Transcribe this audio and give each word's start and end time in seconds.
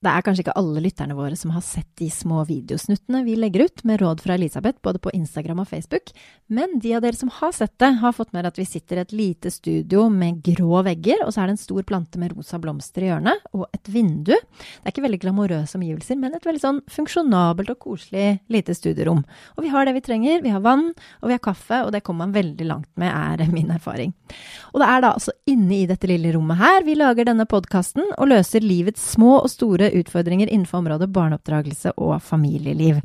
Det 0.00 0.08
er 0.08 0.22
kanskje 0.24 0.46
ikke 0.46 0.54
alle 0.56 0.80
lytterne 0.80 1.12
våre 1.12 1.36
som 1.36 1.50
har 1.52 1.60
sett 1.60 1.88
de 2.00 2.06
små 2.08 2.40
videosnuttene 2.48 3.20
vi 3.26 3.34
legger 3.36 3.66
ut 3.66 3.82
med 3.84 4.00
råd 4.00 4.22
fra 4.24 4.32
Elisabeth, 4.38 4.78
både 4.80 4.96
på 4.96 5.12
Instagram 5.12 5.58
og 5.60 5.68
Facebook, 5.68 6.08
men 6.48 6.78
de 6.80 6.94
av 6.96 7.02
dere 7.04 7.18
som 7.18 7.28
har 7.36 7.52
sett 7.52 7.74
det, 7.76 7.90
har 8.00 8.14
fått 8.16 8.32
med 8.32 8.48
at 8.48 8.56
vi 8.56 8.64
sitter 8.64 8.96
i 8.96 9.02
et 9.04 9.12
lite 9.12 9.52
studio 9.52 10.06
med 10.08 10.38
grå 10.46 10.80
vegger, 10.86 11.20
og 11.26 11.34
så 11.34 11.42
er 11.42 11.50
det 11.50 11.58
en 11.58 11.60
stor 11.60 11.84
plante 11.84 12.16
med 12.18 12.32
rosa 12.32 12.56
blomster 12.62 13.04
i 13.04 13.10
hjørnet, 13.10 13.44
og 13.52 13.66
et 13.76 13.90
vindu. 13.92 14.32
Det 14.32 14.88
er 14.88 14.94
ikke 14.94 15.04
veldig 15.04 15.20
glamorøse 15.26 15.76
omgivelser, 15.76 16.16
men 16.22 16.38
et 16.38 16.48
veldig 16.48 16.62
sånn 16.64 16.80
funksjonabelt 16.88 17.74
og 17.76 17.80
koselig 17.84 18.24
lite 18.48 18.78
studierom. 18.78 19.20
Og 19.58 19.66
vi 19.66 19.74
har 19.74 19.84
det 19.84 19.94
vi 19.98 20.04
trenger, 20.08 20.40
vi 20.40 20.54
har 20.54 20.64
vann, 20.64 20.94
og 21.20 21.28
vi 21.28 21.36
har 21.36 21.44
kaffe, 21.44 21.82
og 21.84 21.92
det 21.92 22.00
kommer 22.06 22.24
man 22.24 22.34
veldig 22.38 22.70
langt 22.72 22.88
med, 22.96 23.12
er 23.12 23.52
min 23.58 23.68
erfaring. 23.76 24.16
Og 24.72 24.80
det 24.80 24.88
er 24.88 25.04
da 25.04 25.12
altså 25.12 25.36
inne 25.50 25.82
i 25.82 25.86
dette 25.92 26.08
lille 26.08 26.32
rommet 26.32 26.56
her 26.56 26.88
vi 26.88 26.96
lager 26.96 27.28
denne 27.28 27.44
podkasten 27.50 28.14
og 28.16 28.32
løser 28.32 28.64
livets 28.64 29.02
små 29.12 29.36
og 29.42 29.52
store 29.52 29.89
utfordringer 29.98 30.50
innenfor 30.50 30.82
området 30.82 31.10
barneoppdragelse 31.14 31.94
og 31.96 32.16
familieliv. 32.22 33.02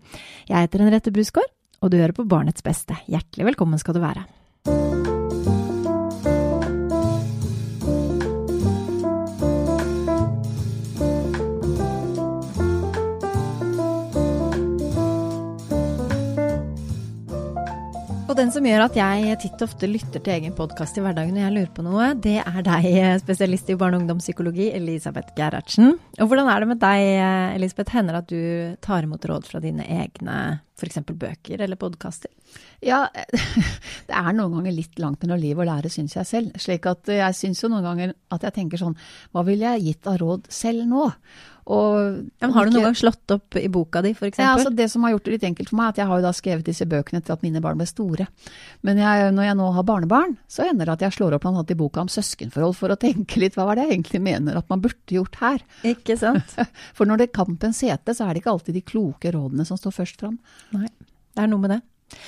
Jeg 0.50 0.68
heter 0.68 0.86
Henriette 0.86 1.14
Brusgaard, 1.16 1.52
og 1.82 1.92
du 1.92 2.00
hører 2.00 2.16
på 2.16 2.28
Barnets 2.30 2.66
beste. 2.66 2.98
Hjertelig 3.12 3.54
velkommen 3.54 3.82
skal 3.82 3.98
du 3.98 4.04
være. 4.04 5.15
Og 18.36 18.42
den 18.42 18.50
som 18.52 18.66
gjør 18.68 18.82
at 18.84 18.98
jeg 19.00 19.36
titt 19.40 19.62
og 19.64 19.70
ofte 19.70 19.88
lytter 19.88 20.20
til 20.20 20.34
egen 20.34 20.52
podkast 20.58 20.98
i 21.00 21.04
hverdagen 21.06 21.38
når 21.38 21.46
jeg 21.46 21.54
lurer 21.54 21.70
på 21.72 21.86
noe, 21.86 22.08
det 22.20 22.34
er 22.42 22.66
deg, 22.68 22.88
spesialist 23.22 23.70
i 23.72 23.78
barne- 23.80 23.96
og 23.96 24.04
ungdomspsykologi, 24.04 24.66
Elisabeth 24.76 25.32
Gerhardsen. 25.38 25.94
Og 26.20 26.28
hvordan 26.28 26.52
er 26.52 26.60
det 26.60 26.68
med 26.74 26.82
deg, 26.82 27.04
Elisabeth? 27.56 27.96
Hender 27.96 28.18
det 28.18 28.22
at 28.26 28.34
du 28.34 28.76
tar 28.84 29.08
imot 29.08 29.30
råd 29.32 29.48
fra 29.48 29.64
dine 29.64 29.88
egne 29.88 30.36
f.eks. 30.76 31.00
bøker 31.08 31.64
eller 31.64 31.80
podkaster? 31.80 32.28
Ja, 32.84 33.06
det 34.10 34.20
er 34.20 34.36
noen 34.36 34.60
ganger 34.60 34.76
litt 34.82 35.00
langt 35.00 35.24
mellom 35.24 35.40
liv 35.40 35.64
og 35.64 35.72
lære, 35.72 35.96
syns 35.96 36.20
jeg 36.20 36.28
selv. 36.28 36.60
Slik 36.60 36.92
at 36.92 37.08
jeg 37.16 37.40
syns 37.40 37.64
jo 37.64 37.72
noen 37.72 37.88
ganger 37.88 38.18
at 38.36 38.50
jeg 38.50 38.60
tenker 38.60 38.84
sånn, 38.84 39.00
hva 39.32 39.48
ville 39.48 39.78
jeg 39.78 39.94
gitt 39.94 40.12
av 40.12 40.20
råd 40.20 40.52
selv 40.52 40.84
nå? 40.92 41.08
Og, 41.66 42.18
ja, 42.44 42.48
har 42.54 42.68
du 42.68 42.76
noen 42.76 42.92
gang 42.92 42.98
slått 42.98 43.32
opp 43.34 43.58
i 43.58 43.66
boka 43.74 44.04
di, 44.06 44.12
f.eks.? 44.14 44.38
Ja, 44.38 44.52
altså 44.54 44.70
det 44.70 44.86
som 44.92 45.06
har 45.06 45.16
gjort 45.16 45.26
det 45.26 45.34
litt 45.34 45.46
enkelt 45.48 45.72
for 45.72 45.80
meg, 45.80 45.88
er 45.88 45.96
at 45.96 46.02
jeg 46.02 46.10
har 46.12 46.20
jo 46.20 46.26
da 46.28 46.34
skrevet 46.38 46.68
disse 46.68 46.86
bøkene 46.90 47.24
etter 47.24 47.34
at 47.34 47.46
mine 47.46 47.62
barn 47.64 47.80
ble 47.80 47.88
store. 47.90 48.28
Men 48.86 49.02
jeg, 49.02 49.32
når 49.34 49.48
jeg 49.48 49.58
nå 49.58 49.72
har 49.74 49.88
barnebarn, 49.88 50.36
så 50.52 50.68
ender 50.68 50.86
det 50.86 50.94
at 51.00 51.08
jeg 51.08 51.18
slår 51.18 51.38
opp 51.40 51.48
annet 51.50 51.74
i 51.74 51.80
boka 51.80 52.04
om 52.06 52.12
søskenforhold 52.12 52.78
for 52.78 52.94
å 52.94 53.00
tenke 53.02 53.42
litt 53.42 53.58
hva 53.58 53.66
var 53.72 53.80
det 53.80 53.88
jeg 53.88 53.98
egentlig 53.98 54.22
mener 54.28 54.62
at 54.62 54.70
man 54.70 54.84
burde 54.86 55.18
gjort 55.18 55.42
her. 55.42 55.66
Ikke 55.90 56.20
sant? 56.22 56.54
For 56.98 57.10
når 57.10 57.18
det 57.18 57.30
er 57.30 57.38
kampens 57.40 57.82
hete, 57.86 58.14
så 58.14 58.28
er 58.28 58.36
det 58.36 58.44
ikke 58.44 58.54
alltid 58.54 58.78
de 58.78 58.86
kloke 58.86 59.34
rådene 59.34 59.66
som 59.66 59.80
står 59.80 59.98
først 59.98 60.22
fram. 60.22 60.38
Nei, 60.76 60.92
det 61.34 61.44
er 61.48 61.50
noe 61.50 61.66
med 61.66 61.74
det. 61.74 61.82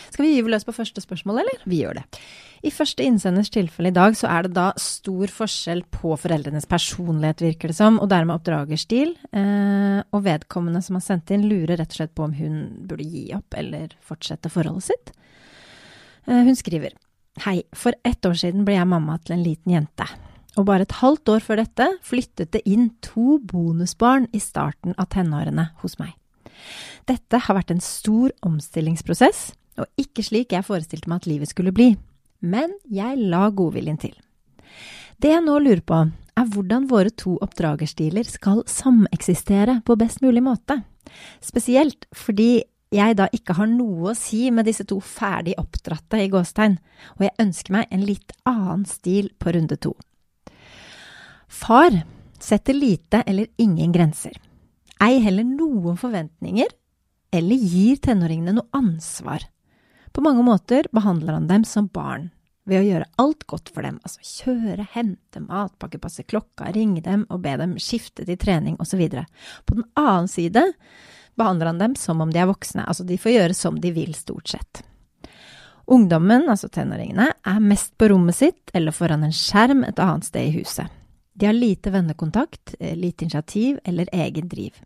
Skal 0.09 0.25
vi 0.25 0.35
gyve 0.35 0.51
løs 0.53 0.65
på 0.67 0.75
første 0.75 1.03
spørsmål, 1.03 1.41
eller? 1.43 1.63
Vi 1.69 1.81
gjør 1.83 1.99
det. 1.99 2.05
I 2.65 2.71
første 2.73 3.05
innsenders 3.05 3.51
tilfelle 3.53 3.91
i 3.91 3.95
dag, 3.95 4.15
så 4.17 4.29
er 4.33 4.47
det 4.47 4.55
da 4.55 4.71
stor 4.81 5.29
forskjell 5.31 5.83
på 5.93 6.15
foreldrenes 6.17 6.65
personlighet, 6.69 7.43
virker 7.45 7.71
det 7.71 7.77
som, 7.77 7.99
og 8.01 8.09
dermed 8.11 8.39
oppdragerstil. 8.39 9.13
Eh, 9.31 9.99
og 10.11 10.23
vedkommende 10.25 10.81
som 10.85 10.97
har 10.97 11.05
sendt 11.05 11.33
inn, 11.35 11.45
lurer 11.49 11.77
rett 11.77 11.93
og 11.93 11.99
slett 12.01 12.15
på 12.17 12.25
om 12.25 12.33
hun 12.37 12.61
burde 12.89 13.05
gi 13.05 13.27
opp 13.37 13.57
eller 13.57 13.93
fortsette 14.05 14.51
forholdet 14.53 14.89
sitt. 14.89 15.13
Eh, 16.27 16.43
hun 16.47 16.57
skriver 16.57 16.97
Hei, 17.45 17.61
for 17.77 17.93
ett 18.01 18.25
år 18.25 18.33
siden 18.33 18.63
ble 18.65 18.73
jeg 18.79 18.89
mamma 18.89 19.19
til 19.21 19.35
en 19.35 19.43
liten 19.45 19.75
jente. 19.75 20.07
Og 20.57 20.65
bare 20.65 20.87
et 20.87 20.95
halvt 21.03 21.29
år 21.35 21.43
før 21.45 21.59
dette 21.61 21.85
flyttet 22.01 22.49
det 22.55 22.63
inn 22.65 22.89
to 23.05 23.37
bonusbarn 23.37 24.25
i 24.33 24.41
starten 24.41 24.97
av 24.97 25.11
tenårene 25.13 25.69
hos 25.83 25.99
meg. 26.01 26.15
Dette 27.05 27.39
har 27.45 27.55
vært 27.59 27.75
en 27.75 27.83
stor 27.83 28.33
omstillingsprosess, 28.45 29.51
og 29.77 30.01
ikke 30.01 30.25
slik 30.25 30.53
jeg 30.55 30.65
forestilte 30.65 31.09
meg 31.09 31.21
at 31.21 31.29
livet 31.29 31.51
skulle 31.51 31.73
bli. 31.75 31.91
Men 32.41 32.73
jeg 32.89 33.17
la 33.17 33.47
godviljen 33.49 33.99
til. 34.01 34.15
Det 35.17 35.31
jeg 35.33 35.43
nå 35.45 35.57
lurer 35.63 35.81
på, 35.81 36.03
er 36.37 36.49
hvordan 36.53 36.85
våre 36.91 37.09
to 37.09 37.35
oppdragerstiler 37.41 38.27
skal 38.29 38.61
sameksistere 38.69 39.79
på 39.85 39.97
best 39.97 40.21
mulig 40.21 40.43
måte. 40.45 40.83
Spesielt 41.41 42.05
fordi 42.15 42.61
jeg 42.93 43.17
da 43.19 43.25
ikke 43.35 43.55
har 43.57 43.67
noe 43.67 44.11
å 44.11 44.17
si 44.17 44.45
med 44.53 44.67
disse 44.69 44.85
to 44.87 44.99
ferdig 45.03 45.57
oppdratte 45.59 46.21
i 46.23 46.29
gåstegn, 46.31 46.77
og 47.17 47.25
jeg 47.25 47.35
ønsker 47.43 47.75
meg 47.75 47.89
en 47.91 48.05
litt 48.07 48.35
annen 48.47 48.85
stil 48.87 49.31
på 49.39 49.51
runde 49.55 49.79
to. 49.81 49.91
Far 51.47 52.03
setter 52.39 52.77
lite 52.77 53.23
eller 53.27 53.49
ingen 53.57 53.91
grenser, 53.91 54.35
ei 55.03 55.17
heller 55.23 55.47
noen 55.47 55.97
forventninger, 55.99 56.69
eller 57.33 57.59
gir 57.59 57.99
tenåringene 58.03 58.55
noe 58.55 58.69
ansvar. 58.77 59.43
På 60.17 60.21
mange 60.21 60.43
måter 60.43 60.87
behandler 60.91 61.33
han 61.33 61.47
dem 61.47 61.63
som 61.63 61.85
barn, 61.93 62.31
ved 62.65 62.79
å 62.79 62.85
gjøre 62.87 63.05
alt 63.21 63.43
godt 63.45 63.69
for 63.69 63.85
dem, 63.85 63.99
altså 64.01 64.23
kjøre, 64.25 64.87
hente, 64.95 65.43
matpakke, 65.43 65.99
passe 66.01 66.23
klokka, 66.25 66.71
ringe 66.73 67.03
dem 67.05 67.27
og 67.29 67.43
be 67.43 67.51
dem 67.61 67.75
skifte 67.77 68.25
til 68.25 68.39
trening 68.41 68.79
osv. 68.81 69.03
På 69.69 69.77
den 69.77 69.85
annen 69.93 70.25
side 70.25 70.63
behandler 71.37 71.69
han 71.69 71.83
dem 71.83 71.93
som 72.01 72.23
om 72.25 72.31
de 72.33 72.41
er 72.41 72.49
voksne, 72.49 72.87
altså 72.89 73.05
de 73.05 73.19
får 73.21 73.35
gjøre 73.35 73.57
som 73.59 73.77
de 73.83 73.91
vil, 73.93 74.15
stort 74.17 74.55
sett. 74.55 74.81
Ungdommen, 75.85 76.47
altså 76.49 76.71
tenåringene, 76.73 77.29
er 77.37 77.61
mest 77.69 77.93
på 78.01 78.09
rommet 78.09 78.39
sitt 78.39 78.73
eller 78.73 78.97
foran 78.97 79.27
en 79.29 79.37
skjerm 79.37 79.85
et 79.85 80.01
annet 80.01 80.25
sted 80.31 80.49
i 80.49 80.57
huset. 80.57 80.89
De 81.37 81.45
har 81.45 81.53
lite 81.53 81.93
vennekontakt, 81.93 82.73
lite 82.81 83.29
initiativ 83.29 83.77
eller 83.85 84.09
egen 84.25 84.49
driv. 84.49 84.81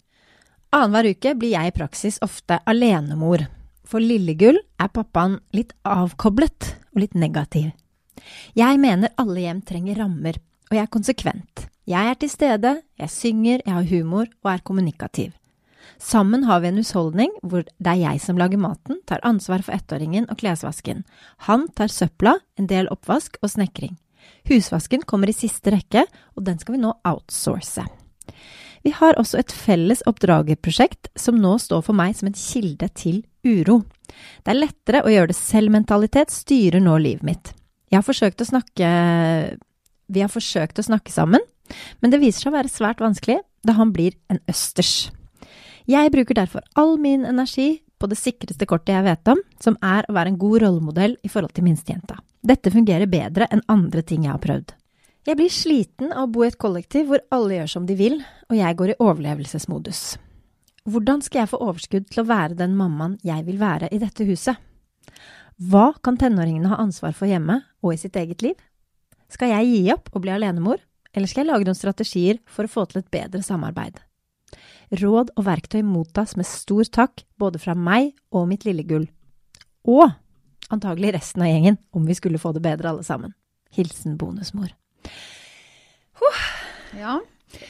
Annenhver 0.75 1.13
uke 1.15 1.37
blir 1.39 1.55
jeg 1.55 1.71
i 1.71 1.77
praksis 1.79 2.19
ofte 2.19 2.59
alenemor. 2.67 3.47
For 3.91 4.00
Lillegull 4.00 4.56
er 4.79 4.88
pappaen 4.96 5.41
litt 5.52 5.74
avkoblet 5.84 6.69
og 6.94 7.02
litt 7.03 7.16
negativ. 7.19 7.74
Jeg 8.56 8.79
mener 8.79 9.12
alle 9.19 9.44
hjem 9.44 9.59
trenger 9.68 10.00
rammer, 10.00 10.38
og 10.69 10.78
jeg 10.78 10.85
er 10.85 10.94
konsekvent. 10.94 11.66
Jeg 11.90 12.07
er 12.07 12.16
til 12.22 12.31
stede, 12.31 12.72
jeg 13.02 13.12
synger, 13.12 13.59
jeg 13.66 13.74
har 13.74 13.90
humor 13.90 14.29
og 14.46 14.52
er 14.53 14.63
kommunikativ. 14.63 15.34
Sammen 16.00 16.46
har 16.47 16.62
vi 16.62 16.69
en 16.69 16.79
husholdning 16.79 17.34
hvor 17.41 17.66
det 17.66 17.91
er 17.91 18.00
jeg 18.00 18.22
som 18.24 18.40
lager 18.40 18.62
maten, 18.62 19.02
tar 19.09 19.19
ansvar 19.28 19.66
for 19.66 19.75
ettåringen 19.75 20.29
og 20.31 20.40
klesvasken. 20.40 21.03
Han 21.50 21.68
tar 21.75 21.91
søpla, 21.91 22.38
en 22.56 22.69
del 22.72 22.88
oppvask 22.94 23.35
og 23.41 23.52
snekring. 23.52 23.97
Husvasken 24.47 25.03
kommer 25.03 25.29
i 25.29 25.35
siste 25.35 25.73
rekke, 25.73 26.06
og 26.38 26.46
den 26.47 26.62
skal 26.62 26.78
vi 26.78 26.84
nå 26.85 26.94
outsource. 27.03 27.84
Vi 28.85 28.94
har 28.96 29.19
også 29.19 29.41
et 29.41 29.52
felles 29.53 30.02
oppdragerprosjekt 30.09 31.12
som 31.19 31.38
nå 31.41 31.58
står 31.62 31.84
for 31.85 31.97
meg 31.97 32.16
som 32.18 32.31
en 32.31 32.38
kilde 32.38 32.88
til 32.97 33.19
uro. 33.47 33.81
Det 34.44 34.53
er 34.53 34.59
lettere 34.59 35.03
å 35.06 35.12
gjøre 35.12 35.31
det 35.31 35.38
selv-mentalitet 35.40 36.34
styrer 36.34 36.84
nå 36.84 36.97
livet 37.02 37.25
mitt. 37.25 37.53
Jeg 37.91 38.00
har 38.00 38.07
forsøkt 38.07 38.41
å 38.41 38.47
snakke 38.47 38.90
Vi 40.12 40.19
har 40.19 40.31
forsøkt 40.31 40.79
å 40.79 40.84
snakke 40.84 41.12
sammen, 41.12 41.44
men 42.02 42.12
det 42.12 42.19
viser 42.19 42.44
seg 42.44 42.52
å 42.52 42.57
være 42.57 42.72
svært 42.72 43.00
vanskelig 43.00 43.40
da 43.63 43.78
han 43.78 43.94
blir 43.96 44.18
en 44.31 44.41
østers. 44.52 45.12
Jeg 45.88 46.12
bruker 46.12 46.35
derfor 46.35 46.66
all 46.75 46.97
min 47.00 47.24
energi 47.25 47.81
på 48.02 48.09
det 48.09 48.18
sikreste 48.19 48.66
kortet 48.68 48.96
jeg 48.96 49.06
vet 49.06 49.31
om, 49.31 49.40
som 49.62 49.78
er 49.85 50.08
å 50.09 50.16
være 50.18 50.34
en 50.34 50.41
god 50.41 50.63
rollemodell 50.66 51.16
i 51.23 51.31
forhold 51.31 51.53
til 51.56 51.68
minstejenta. 51.68 52.18
Dette 52.41 52.73
fungerer 52.73 53.09
bedre 53.09 53.47
enn 53.53 53.63
andre 53.69 54.03
ting 54.03 54.25
jeg 54.25 54.34
har 54.34 54.41
prøvd. 54.41 54.73
Jeg 55.29 55.38
blir 55.38 55.53
sliten 55.53 56.09
av 56.09 56.25
å 56.25 56.31
bo 56.34 56.44
i 56.44 56.50
et 56.50 56.58
kollektiv 56.58 57.12
hvor 57.12 57.22
alle 57.31 57.59
gjør 57.59 57.72
som 57.75 57.85
de 57.85 57.96
vil, 57.97 58.18
og 58.50 58.58
jeg 58.58 58.78
går 58.79 58.94
i 58.94 59.00
overlevelsesmodus. 59.06 60.02
Hvordan 60.89 61.21
skal 61.21 61.43
jeg 61.43 61.51
få 61.51 61.59
overskudd 61.61 62.07
til 62.09 62.23
å 62.23 62.29
være 62.29 62.57
den 62.57 62.73
mammaen 62.73 63.19
jeg 63.25 63.45
vil 63.45 63.59
være 63.61 63.91
i 63.93 63.99
dette 64.01 64.25
huset? 64.25 64.57
Hva 65.61 65.91
kan 66.01 66.17
tenåringene 66.17 66.71
ha 66.71 66.79
ansvar 66.81 67.13
for 67.13 67.29
hjemme 67.29 67.59
og 67.85 67.93
i 67.93 67.99
sitt 68.01 68.17
eget 68.17 68.41
liv? 68.41 68.55
Skal 69.29 69.53
jeg 69.53 69.67
gi 69.69 69.81
opp 69.93 70.09
og 70.09 70.23
bli 70.23 70.33
alenemor, 70.33 70.81
eller 71.13 71.29
skal 71.29 71.43
jeg 71.43 71.51
lage 71.51 71.67
noen 71.67 71.77
strategier 71.77 72.41
for 72.49 72.65
å 72.65 72.71
få 72.71 72.87
til 72.89 73.03
et 73.03 73.11
bedre 73.13 73.43
samarbeid? 73.45 74.01
Råd 74.97 75.35
og 75.37 75.45
verktøy 75.45 75.83
mottas 75.85 76.33
med 76.35 76.49
stor 76.49 76.89
takk 76.89 77.23
både 77.39 77.61
fra 77.61 77.77
meg 77.77 78.16
og 78.34 78.49
mitt 78.49 78.66
lille 78.66 78.84
gull. 78.87 79.05
Og 79.85 80.09
antagelig 80.73 81.13
resten 81.19 81.45
av 81.45 81.51
gjengen, 81.51 81.77
om 81.93 82.09
vi 82.09 82.17
skulle 82.17 82.41
få 82.41 82.55
det 82.57 82.66
bedre 82.66 82.89
alle 82.89 83.05
sammen. 83.05 83.37
Hilsen 83.72 84.17
bonusmor. 84.19 84.73
Huh. 86.17 86.43
Ja, 86.97 87.19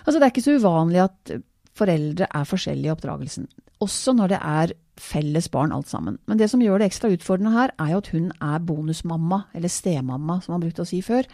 altså 0.01 0.15
det 0.15 0.23
er 0.23 0.31
ikke 0.31 0.47
så 0.47 0.55
uvanlig 0.57 1.03
at 1.03 1.35
foreldre 1.81 2.29
er 2.29 2.47
forskjellige 2.47 2.89
i 2.89 2.93
oppdragelsen. 2.93 3.49
Også 3.81 4.13
når 4.13 4.35
det 4.35 4.39
er 4.45 4.75
felles 5.01 5.47
barn 5.49 5.73
alt 5.73 5.89
sammen. 5.89 6.19
Men 6.29 6.37
det 6.37 6.51
som 6.51 6.61
gjør 6.61 6.81
det 6.81 6.91
ekstra 6.91 7.09
utfordrende 7.11 7.55
her, 7.55 7.73
er 7.81 7.95
jo 7.95 8.03
at 8.03 8.11
hun 8.13 8.29
er 8.37 8.61
bonusmamma, 8.67 9.45
eller 9.57 9.71
stemamma, 9.71 10.39
som 10.43 10.55
man 10.55 10.63
brukte 10.63 10.85
å 10.85 10.89
si 10.89 11.01
før. 11.05 11.27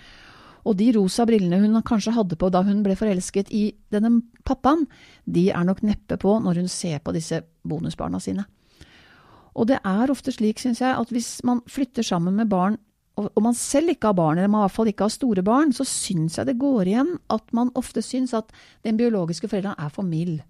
Og 0.68 0.76
de 0.80 0.90
rosa 0.96 1.26
brillene 1.28 1.60
hun 1.64 1.84
kanskje 1.86 2.16
hadde 2.16 2.38
på 2.40 2.50
da 2.52 2.64
hun 2.68 2.84
ble 2.84 2.96
forelsket 3.00 3.52
i 3.56 3.70
denne 3.94 4.22
pappaen, 4.48 4.86
de 5.26 5.50
er 5.52 5.68
nok 5.68 5.84
neppe 5.88 6.20
på 6.20 6.38
når 6.44 6.64
hun 6.64 6.72
ser 6.72 7.00
på 7.04 7.14
disse 7.16 7.42
bonusbarna 7.68 8.20
sine. 8.24 8.48
Og 9.58 9.70
det 9.72 9.80
er 9.82 10.12
ofte 10.14 10.32
slik, 10.34 10.60
syns 10.62 10.84
jeg, 10.84 10.94
at 10.94 11.12
hvis 11.14 11.40
man 11.48 11.64
flytter 11.72 12.06
sammen 12.06 12.36
med 12.38 12.52
barn, 12.52 12.78
og 13.18 13.42
man 13.42 13.56
selv 13.58 13.90
ikke 13.94 14.12
har 14.12 14.18
barn, 14.18 14.38
eller 14.38 14.52
man 14.52 14.62
i 14.62 14.68
hvert 14.68 14.76
fall 14.76 14.92
ikke 14.92 15.08
har 15.08 15.14
store 15.14 15.44
barn, 15.46 15.72
så 15.74 15.86
syns 15.88 16.38
jeg 16.38 16.50
det 16.50 16.60
går 16.62 16.92
igjen 16.92 17.16
at 17.34 17.56
man 17.58 17.72
ofte 17.80 18.04
syns 18.06 18.36
at 18.38 18.52
den 18.86 19.00
biologiske 19.00 19.50
forelderen 19.50 19.80
er 19.82 19.90
for 19.94 20.06
mild. 20.06 20.44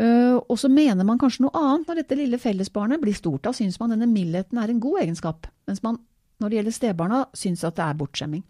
Uh, 0.00 0.38
og 0.46 0.54
så 0.56 0.70
mener 0.72 1.04
man 1.04 1.18
kanskje 1.20 1.44
noe 1.44 1.58
annet 1.58 1.90
når 1.90 1.98
dette 2.00 2.16
lille 2.16 2.38
fellesbarnet 2.40 3.02
blir 3.02 3.16
stort. 3.16 3.42
Da 3.44 3.52
syns 3.56 3.76
man 3.82 3.92
denne 3.92 4.08
mildheten 4.08 4.60
er 4.62 4.70
en 4.70 4.80
god 4.80 5.02
egenskap, 5.02 5.50
mens 5.68 5.82
man 5.84 5.98
når 6.40 6.48
det 6.48 6.56
gjelder 6.60 6.76
stebarna 6.76 7.18
syns 7.36 7.66
at 7.68 7.76
det 7.76 7.84
er 7.84 7.98
bortskjemming. 7.98 8.44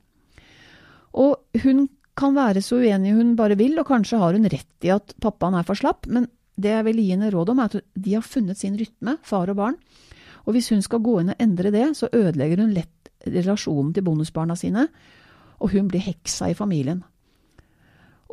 Og 1.19 1.65
hun 1.65 1.89
kan 2.21 2.37
være 2.37 2.63
så 2.63 2.79
uenig 2.79 3.17
hun 3.17 3.33
bare 3.39 3.57
vil, 3.59 3.75
og 3.81 3.89
kanskje 3.89 4.21
har 4.21 4.37
hun 4.37 4.47
rett 4.53 4.87
i 4.87 4.93
at 4.95 5.17
pappaen 5.25 5.57
er 5.59 5.67
for 5.67 5.79
slapp, 5.79 6.07
men 6.07 6.29
det 6.61 6.75
jeg 6.75 6.87
vil 6.87 7.01
gi 7.01 7.09
henne 7.15 7.33
råd 7.33 7.51
om, 7.55 7.63
er 7.63 7.73
at 7.73 7.91
de 8.05 8.15
har 8.15 8.27
funnet 8.27 8.61
sin 8.61 8.77
rytme, 8.79 9.17
far 9.27 9.51
og 9.51 9.59
barn. 9.59 9.79
Og 10.51 10.57
hvis 10.57 10.73
hun 10.75 10.83
skal 10.83 10.99
gå 11.05 11.21
inn 11.21 11.31
og 11.31 11.43
endre 11.43 11.71
det, 11.71 11.85
så 11.95 12.09
ødelegger 12.11 12.65
hun 12.65 12.75
lett 12.75 13.23
relasjonen 13.31 13.93
til 13.95 14.03
bonusbarna 14.03 14.57
sine, 14.59 14.89
og 15.63 15.71
hun 15.77 15.87
blir 15.93 16.03
heksa 16.03 16.49
i 16.51 16.57
familien. 16.59 17.05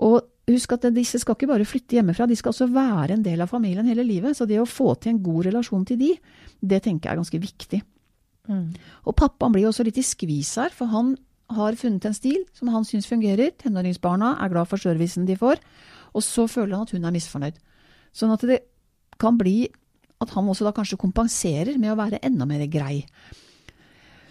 Og 0.02 0.24
husk 0.48 0.74
at 0.74 0.88
disse 0.96 1.20
skal 1.22 1.36
ikke 1.38 1.50
bare 1.52 1.68
flytte 1.68 1.98
hjemmefra, 1.98 2.26
de 2.26 2.38
skal 2.40 2.56
også 2.56 2.70
være 2.74 3.18
en 3.18 3.26
del 3.26 3.44
av 3.44 3.52
familien 3.52 3.86
hele 3.86 4.06
livet. 4.08 4.38
Så 4.38 4.48
det 4.50 4.58
å 4.62 4.66
få 4.66 4.96
til 4.96 5.14
en 5.14 5.22
god 5.22 5.52
relasjon 5.52 5.86
til 5.86 6.00
de, 6.02 6.12
det 6.62 6.82
tenker 6.88 7.10
jeg 7.10 7.14
er 7.14 7.22
ganske 7.22 7.42
viktig. 7.44 7.82
Mm. 8.48 8.68
Og 9.06 9.18
pappaen 9.20 9.54
blir 9.54 9.68
også 9.70 9.86
litt 9.86 10.00
i 10.02 10.06
skvis 10.08 10.56
her, 10.62 10.74
for 10.74 10.90
han 10.90 11.14
har 11.54 11.78
funnet 11.80 12.08
en 12.08 12.16
stil 12.16 12.42
som 12.58 12.72
han 12.74 12.88
syns 12.88 13.10
fungerer. 13.10 13.54
Tenåringsbarna 13.60 14.38
er 14.42 14.54
glad 14.56 14.72
for 14.72 14.82
servicen 14.82 15.28
de 15.28 15.38
får, 15.38 15.62
og 16.16 16.26
så 16.26 16.48
føler 16.50 16.78
han 16.78 16.88
at 16.88 16.96
hun 16.96 17.06
er 17.06 17.14
misfornøyd. 17.14 17.60
Sånn 18.16 18.34
at 18.34 18.48
det 18.48 18.64
kan 19.22 19.38
bli 19.38 19.68
at 20.24 20.34
han 20.34 20.50
også 20.50 20.66
da 20.68 20.74
kanskje 20.76 21.00
kompenserer 21.02 21.78
med 21.82 21.94
å 21.94 22.00
være 22.00 22.22
enda 22.26 22.48
mer 22.50 22.64
grei. 22.72 23.04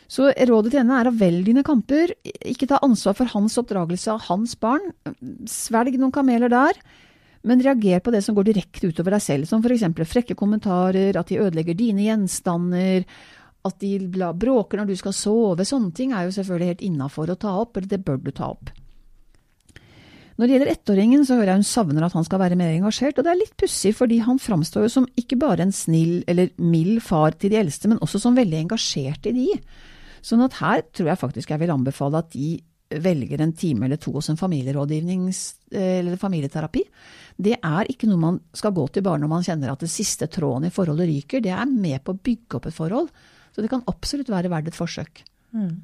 Så 0.06 0.28
rådet 0.30 0.70
til 0.70 0.80
henne 0.80 1.00
er 1.00 1.10
å 1.10 1.16
velge 1.18 1.48
dine 1.48 1.64
kamper, 1.66 2.12
ikke 2.46 2.68
ta 2.70 2.78
ansvar 2.86 3.16
for 3.18 3.30
hans 3.32 3.56
oppdragelse 3.58 4.12
av 4.12 4.26
hans 4.28 4.54
barn. 4.58 4.92
Svelg 5.50 5.98
noen 5.98 6.14
kameler 6.14 6.52
der, 6.52 6.78
men 7.46 7.62
reager 7.62 8.02
på 8.02 8.14
det 8.14 8.22
som 8.26 8.36
går 8.36 8.48
direkte 8.48 8.90
utover 8.90 9.16
deg 9.16 9.24
selv, 9.24 9.50
som 9.50 9.62
for 9.64 9.74
eksempel 9.74 10.06
frekke 10.06 10.38
kommentarer, 10.38 11.18
at 11.18 11.30
de 11.30 11.40
ødelegger 11.42 11.78
dine 11.78 12.06
gjenstander, 12.06 13.06
at 13.66 13.82
de 13.82 13.98
bråker 14.14 14.78
når 14.78 14.90
du 14.90 14.96
skal 14.98 15.14
sove. 15.14 15.66
Sånne 15.66 15.90
ting 15.94 16.14
er 16.14 16.26
jo 16.26 16.34
selvfølgelig 16.38 16.72
helt 16.72 16.86
innafor 16.86 17.30
å 17.34 17.38
ta 17.38 17.54
opp, 17.62 17.74
eller 17.76 17.90
det 17.90 18.02
bør 18.06 18.22
du 18.22 18.30
ta 18.34 18.52
opp. 18.54 18.70
Når 20.36 20.44
det 20.44 20.52
gjelder 20.52 20.70
ettåringen, 20.74 21.24
så 21.24 21.38
hører 21.38 21.54
jeg 21.54 21.62
hun 21.62 21.68
savner 21.70 22.04
at 22.04 22.14
han 22.16 22.24
skal 22.26 22.42
være 22.42 22.58
mer 22.60 22.74
engasjert, 22.74 23.16
og 23.16 23.24
det 23.24 23.32
er 23.32 23.40
litt 23.40 23.54
pussig, 23.56 23.94
fordi 23.96 24.18
han 24.24 24.40
framstår 24.42 24.84
jo 24.84 24.92
som 24.92 25.08
ikke 25.16 25.38
bare 25.40 25.64
en 25.64 25.72
snill 25.72 26.18
eller 26.28 26.52
mild 26.60 27.00
far 27.04 27.38
til 27.40 27.54
de 27.54 27.60
eldste, 27.62 27.88
men 27.88 28.02
også 28.04 28.20
som 28.20 28.36
veldig 28.36 28.66
engasjert 28.66 29.30
i 29.30 29.34
de. 29.36 29.46
Sånn 30.26 30.44
at 30.44 30.58
her 30.60 30.84
tror 30.92 31.12
jeg 31.12 31.22
faktisk 31.22 31.54
jeg 31.54 31.62
vil 31.62 31.72
anbefale 31.72 32.20
at 32.20 32.34
de 32.34 32.58
velger 33.02 33.40
en 33.42 33.54
time 33.56 33.86
eller 33.86 33.98
to 33.98 34.12
hos 34.14 34.28
en 34.30 34.38
familierådgivnings- 34.38 35.56
eller 35.72 36.20
familieterapi. 36.20 36.84
Det 37.36 37.56
er 37.56 37.90
ikke 37.90 38.08
noe 38.10 38.20
man 38.20 38.38
skal 38.54 38.74
gå 38.76 38.86
til 38.92 39.02
bare 39.02 39.20
når 39.22 39.32
man 39.32 39.46
kjenner 39.46 39.72
at 39.72 39.82
det 39.82 39.90
siste 39.90 40.28
tråden 40.30 40.68
i 40.68 40.74
forholdet 40.74 41.08
ryker. 41.10 41.42
Det 41.42 41.50
er 41.50 41.66
med 41.66 42.04
på 42.04 42.14
å 42.14 42.20
bygge 42.28 42.60
opp 42.60 42.68
et 42.68 42.76
forhold. 42.76 43.10
Så 43.52 43.64
det 43.64 43.72
kan 43.72 43.84
absolutt 43.88 44.30
være 44.30 44.52
verdt 44.52 44.70
et 44.70 44.78
forsøk. 44.78 45.24
Mm. 45.56 45.80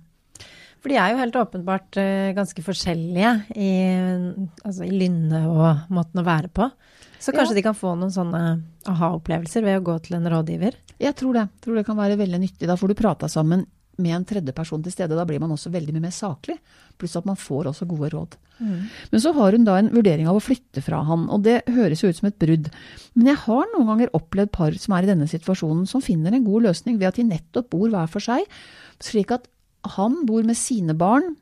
For 0.83 0.91
de 0.91 0.99
er 0.99 1.13
jo 1.13 1.21
helt 1.21 1.37
åpenbart 1.39 1.99
uh, 2.01 2.33
ganske 2.35 2.65
forskjellige 2.67 3.33
i, 3.55 3.73
altså, 4.67 4.87
i 4.87 4.91
lynne 4.91 5.45
og 5.47 5.93
måten 5.95 6.23
å 6.23 6.27
være 6.27 6.51
på. 6.51 6.67
Så 7.23 7.31
kanskje 7.31 7.55
ja. 7.55 7.61
de 7.61 7.67
kan 7.69 7.79
få 7.79 7.93
noen 7.95 8.11
sånne 8.11 8.41
aha-opplevelser 8.91 9.63
ved 9.63 9.79
å 9.79 9.85
gå 9.87 9.95
til 10.03 10.19
en 10.19 10.27
rådgiver? 10.33 10.75
Jeg 10.99 11.15
tror 11.19 11.39
det. 11.39 11.47
Jeg 11.47 11.67
tror 11.67 11.79
det 11.79 11.87
kan 11.87 12.01
være 12.01 12.19
veldig 12.19 12.41
nyttig. 12.43 12.67
Da 12.67 12.75
får 12.79 12.91
du 12.91 12.99
prata 12.99 13.31
sammen 13.31 13.63
med 14.03 14.17
en 14.17 14.25
tredjeperson 14.27 14.83
til 14.83 14.95
stede. 14.95 15.15
Da 15.15 15.27
blir 15.29 15.39
man 15.43 15.53
også 15.55 15.71
veldig 15.71 15.95
mye 15.95 16.07
mer 16.09 16.15
saklig. 16.17 16.57
Pluss 16.99 17.15
at 17.19 17.29
man 17.29 17.39
får 17.39 17.71
også 17.71 17.87
gode 17.91 18.11
råd. 18.15 18.35
Mm. 18.59 18.91
Men 19.13 19.23
så 19.23 19.33
har 19.37 19.57
hun 19.57 19.67
da 19.67 19.77
en 19.79 19.91
vurdering 19.93 20.29
av 20.31 20.39
å 20.39 20.43
flytte 20.43 20.83
fra 20.85 21.03
han, 21.07 21.29
og 21.33 21.45
det 21.47 21.61
høres 21.71 22.03
jo 22.03 22.11
ut 22.11 22.19
som 22.19 22.31
et 22.31 22.39
brudd. 22.43 22.71
Men 23.15 23.33
jeg 23.33 23.43
har 23.45 23.71
noen 23.73 23.91
ganger 23.93 24.15
opplevd 24.19 24.53
par 24.55 24.77
som 24.83 24.97
er 24.97 25.07
i 25.07 25.13
denne 25.13 25.29
situasjonen, 25.31 25.87
som 25.91 26.05
finner 26.05 26.35
en 26.35 26.47
god 26.47 26.69
løsning 26.71 26.99
ved 26.99 27.11
at 27.11 27.21
de 27.21 27.29
nettopp 27.29 27.71
bor 27.75 27.89
hver 27.93 28.11
for 28.11 28.25
seg, 28.25 28.47
slik 29.03 29.35
at 29.35 29.49
han 29.97 30.23
bor 30.27 30.45
med 30.47 30.59
sine 30.59 30.95
barn 30.99 31.35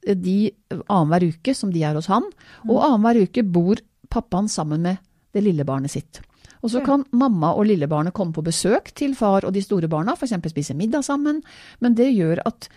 de 0.00 0.50
annenhver 0.88 1.26
uke, 1.34 1.54
som 1.54 1.72
de 1.72 1.82
er 1.84 1.96
hos 1.98 2.08
han, 2.08 2.24
og 2.68 2.76
mm. 2.76 2.84
annenhver 2.86 3.22
uke 3.26 3.44
bor 3.44 3.80
pappaen 4.10 4.48
sammen 4.48 4.82
med 4.86 5.00
det 5.34 5.42
lille 5.44 5.66
barnet 5.68 5.92
sitt. 5.92 6.22
Og 6.60 6.72
så 6.74 6.82
kan 6.84 7.06
mamma 7.16 7.54
og 7.56 7.66
lillebarnet 7.70 8.12
komme 8.16 8.34
på 8.36 8.44
besøk 8.44 8.90
til 8.96 9.14
far 9.16 9.46
og 9.48 9.54
de 9.56 9.62
store 9.64 9.88
barna, 9.88 10.12
f.eks. 10.12 10.34
spise 10.52 10.76
middag 10.76 11.06
sammen. 11.06 11.40
Men 11.80 11.96
det 11.96 12.10
gjør 12.12 12.42
at 12.44 12.68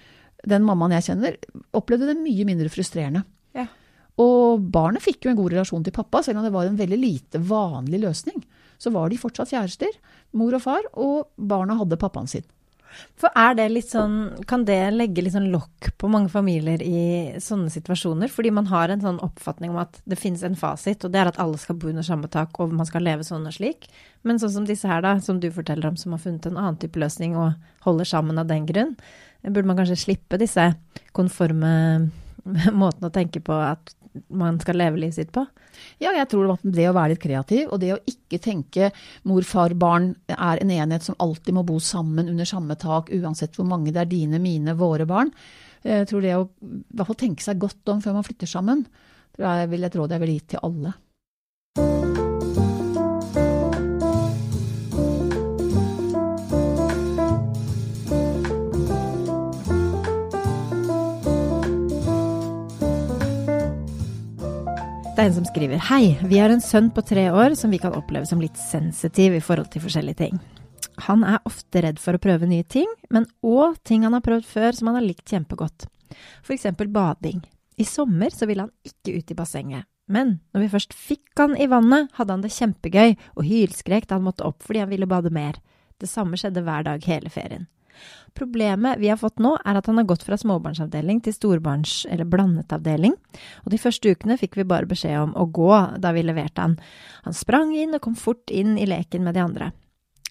den 0.48 0.64
mammaen 0.68 0.96
jeg 0.96 1.08
kjenner, 1.10 1.36
opplevde 1.76 2.12
det 2.12 2.22
mye 2.22 2.48
mindre 2.48 2.72
frustrerende. 2.72 3.26
Ja. 3.56 3.68
Og 4.24 4.64
barnet 4.72 5.04
fikk 5.04 5.26
jo 5.26 5.34
en 5.34 5.40
god 5.40 5.56
relasjon 5.56 5.84
til 5.84 5.96
pappa, 5.96 6.22
selv 6.24 6.40
om 6.40 6.48
det 6.48 6.54
var 6.56 6.70
en 6.70 6.80
veldig 6.80 7.00
lite 7.00 7.44
vanlig 7.44 8.00
løsning. 8.06 8.40
Så 8.80 8.92
var 8.96 9.12
de 9.12 9.20
fortsatt 9.20 9.52
kjærester, 9.52 9.92
mor 10.40 10.56
og 10.56 10.64
far, 10.64 10.88
og 11.00 11.34
barna 11.36 11.76
hadde 11.80 12.00
pappaen 12.00 12.32
sin. 12.32 12.46
For 13.20 13.34
er 13.40 13.56
det 13.58 13.66
litt 13.72 13.90
sånn 13.92 14.46
Kan 14.50 14.66
det 14.68 14.80
legge 14.94 15.24
litt 15.24 15.36
sånn 15.36 15.52
lokk 15.54 15.92
på 16.02 16.10
mange 16.12 16.32
familier 16.34 16.82
i 16.84 17.40
sånne 17.44 17.72
situasjoner? 17.74 18.32
Fordi 18.32 18.52
man 18.54 18.70
har 18.72 18.92
en 18.92 19.04
sånn 19.04 19.22
oppfatning 19.24 19.74
om 19.74 19.82
at 19.84 20.00
det 20.10 20.20
finnes 20.20 20.44
en 20.46 20.58
fasit, 20.60 21.04
og 21.04 21.14
det 21.14 21.22
er 21.22 21.32
at 21.32 21.40
alle 21.42 21.60
skal 21.62 21.78
bo 21.80 21.92
under 21.92 22.06
samme 22.06 22.30
tak, 22.32 22.60
og 22.60 22.74
man 22.76 22.90
skal 22.90 23.06
leve 23.06 23.26
sånn 23.28 23.48
og 23.50 23.56
slik. 23.56 23.90
Men 24.24 24.42
sånn 24.42 24.56
som 24.58 24.68
disse 24.70 24.90
her, 24.90 25.04
da, 25.06 25.18
som 25.24 25.40
du 25.44 25.50
forteller 25.54 25.90
om, 25.90 26.00
som 26.00 26.16
har 26.16 26.24
funnet 26.24 26.48
en 26.50 26.60
annen 26.60 26.80
type 26.82 27.00
løsning 27.00 27.38
og 27.40 27.54
holder 27.88 28.10
sammen 28.10 28.40
av 28.42 28.50
den 28.52 28.68
grunn, 28.70 28.96
burde 29.44 29.68
man 29.68 29.80
kanskje 29.80 30.00
slippe 30.06 30.40
disse 30.40 30.70
konforme 31.16 31.74
måtene 32.84 33.10
å 33.10 33.14
tenke 33.14 33.44
på 33.44 33.56
at 33.56 33.96
man 34.34 34.60
skal 34.62 34.78
leve 34.80 35.00
livet 35.02 35.18
sitt 35.18 35.32
på? 35.36 35.46
Ja, 36.02 36.12
jeg 36.14 36.28
tror 36.32 36.54
det 36.64 36.88
å 36.90 36.96
være 36.96 37.14
litt 37.14 37.24
kreativ, 37.24 37.68
og 37.74 37.82
det 37.82 37.94
å 37.96 38.02
ikke 38.10 38.40
tenke 38.44 38.92
mor, 39.30 39.46
far, 39.48 39.74
barn 39.78 40.12
er 40.30 40.62
en 40.62 40.74
enhet 40.74 41.06
som 41.06 41.18
alltid 41.24 41.58
må 41.58 41.66
bo 41.68 41.80
sammen 41.82 42.30
under 42.32 42.48
samme 42.50 42.78
tak, 42.80 43.12
uansett 43.14 43.58
hvor 43.58 43.68
mange 43.70 43.94
det 43.94 44.04
er 44.04 44.12
dine, 44.12 44.42
mine, 44.44 44.78
våre 44.80 45.08
barn. 45.10 45.34
Jeg 45.84 46.08
tror 46.10 46.24
det 46.24 46.36
å 46.38 46.46
i 46.46 46.84
hvert 46.94 47.10
fall 47.10 47.20
tenke 47.20 47.44
seg 47.44 47.60
godt 47.60 47.92
om 47.92 48.04
før 48.04 48.20
man 48.20 48.28
flytter 48.28 48.50
sammen, 48.50 48.86
jeg 49.40 49.70
vil 49.72 49.88
et 49.88 49.96
råd 49.98 50.14
jeg 50.14 50.22
vil 50.22 50.36
gi 50.36 50.44
til 50.54 50.62
alle. 50.64 50.94
Det 65.14 65.22
er 65.22 65.28
en 65.30 65.36
som 65.36 65.46
skriver 65.46 65.78
Hei, 65.92 66.16
vi 66.26 66.40
har 66.42 66.50
en 66.50 66.62
sønn 66.64 66.88
på 66.90 67.04
tre 67.06 67.28
år 67.30 67.54
som 67.54 67.70
vi 67.70 67.78
kan 67.78 67.94
oppleve 67.94 68.26
som 68.26 68.40
litt 68.42 68.58
sensitiv 68.58 69.36
i 69.38 69.42
forhold 69.46 69.68
til 69.70 69.84
forskjellige 69.84 70.18
ting. 70.24 70.40
Han 71.06 71.22
er 71.22 71.44
ofte 71.46 71.84
redd 71.86 72.00
for 72.02 72.18
å 72.18 72.22
prøve 72.22 72.50
nye 72.50 72.66
ting, 72.66 72.90
men 73.14 73.28
òg 73.46 73.78
ting 73.86 74.08
han 74.08 74.18
har 74.18 74.24
prøvd 74.26 74.48
før 74.50 74.74
som 74.74 74.90
han 74.90 74.98
har 74.98 75.06
likt 75.06 75.30
kjempegodt. 75.30 75.86
For 76.42 76.56
eksempel 76.56 76.90
bading. 76.90 77.44
I 77.78 77.86
sommer 77.86 78.34
så 78.34 78.50
ville 78.50 78.66
han 78.66 78.74
ikke 78.90 79.20
ut 79.20 79.30
i 79.30 79.38
bassenget. 79.38 79.86
Men 80.10 80.40
når 80.50 80.66
vi 80.66 80.72
først 80.74 80.98
fikk 80.98 81.38
han 81.38 81.54
i 81.62 81.70
vannet, 81.70 82.10
hadde 82.18 82.34
han 82.34 82.48
det 82.48 82.56
kjempegøy 82.58 83.14
og 83.14 83.46
hylskrek 83.46 84.10
da 84.10 84.18
han 84.18 84.26
måtte 84.26 84.50
opp 84.50 84.66
fordi 84.66 84.82
han 84.82 84.90
ville 84.96 85.10
bade 85.14 85.30
mer. 85.30 85.62
Det 86.02 86.10
samme 86.10 86.42
skjedde 86.42 86.66
hver 86.66 86.90
dag 86.90 87.06
hele 87.06 87.30
ferien. 87.30 87.70
Problemet 88.34 89.00
vi 89.02 89.12
har 89.12 89.20
fått 89.22 89.42
nå, 89.44 89.56
er 89.66 89.78
at 89.78 89.90
han 89.90 90.00
har 90.00 90.08
gått 90.10 90.26
fra 90.26 90.38
småbarnsavdeling 90.40 91.22
til 91.24 91.36
storbarns- 91.36 92.06
eller 92.10 92.26
blandet 92.30 92.74
avdeling, 92.74 93.14
og 93.64 93.72
de 93.74 93.82
første 93.82 94.10
ukene 94.10 94.40
fikk 94.42 94.58
vi 94.58 94.68
bare 94.70 94.90
beskjed 94.90 95.20
om 95.20 95.36
å 95.38 95.46
gå 95.54 95.72
da 96.02 96.14
vi 96.16 96.26
leverte 96.26 96.66
han. 96.66 96.78
Han 97.28 97.38
sprang 97.38 97.76
inn 97.78 97.94
og 97.94 98.02
kom 98.06 98.16
fort 98.18 98.52
inn 98.52 98.78
i 98.78 98.90
leken 98.90 99.24
med 99.24 99.38
de 99.38 99.44
andre. 99.46 99.72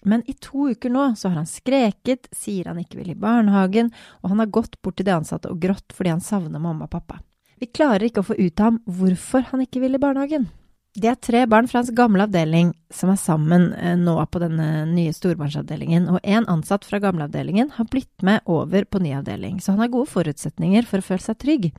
Men 0.03 0.23
i 0.27 0.33
to 0.33 0.67
uker 0.73 0.91
nå 0.91 1.13
så 1.15 1.29
har 1.31 1.39
han 1.41 1.47
skreket, 1.47 2.27
sier 2.35 2.67
han 2.67 2.81
ikke 2.81 2.99
vil 2.99 3.13
i 3.13 3.19
barnehagen, 3.19 3.93
og 4.21 4.33
han 4.33 4.43
har 4.43 4.51
gått 4.51 4.81
bort 4.81 4.99
til 4.99 5.07
de 5.07 5.15
ansatte 5.15 5.51
og 5.51 5.61
grått 5.63 5.95
fordi 5.95 6.11
han 6.11 6.23
savner 6.23 6.59
mamma 6.59 6.89
og 6.89 6.95
pappa. 6.97 7.21
Vi 7.59 7.71
klarer 7.71 8.09
ikke 8.09 8.23
å 8.23 8.27
få 8.27 8.35
ut 8.35 8.59
av 8.59 8.73
ham 8.73 8.81
hvorfor 8.83 9.47
han 9.53 9.63
ikke 9.63 9.79
vil 9.79 9.95
i 9.95 10.01
barnehagen. 10.03 10.49
Det 10.93 11.09
er 11.09 11.15
tre 11.17 11.39
barn 11.49 11.65
fra 11.65 11.79
hans 11.79 11.89
gamle 11.97 12.27
avdeling 12.27 12.67
som 12.93 13.09
er 13.09 13.17
sammen 13.17 13.71
eh, 13.73 13.95
nå 13.97 14.13
på 14.29 14.41
denne 14.43 14.83
nye 14.91 15.13
storbarnsavdelingen, 15.15 16.05
og 16.13 16.19
en 16.21 16.45
ansatt 16.51 16.85
fra 16.85 16.99
gamleavdelingen 17.01 17.71
har 17.79 17.87
blitt 17.89 18.21
med 18.21 18.45
over 18.45 18.85
på 18.85 19.01
ny 19.01 19.15
avdeling, 19.17 19.57
så 19.57 19.73
han 19.73 19.81
har 19.81 19.89
gode 19.95 20.11
forutsetninger 20.11 20.85
for 20.85 21.01
å 21.01 21.07
føle 21.07 21.25
seg 21.25 21.39
trygg. 21.41 21.71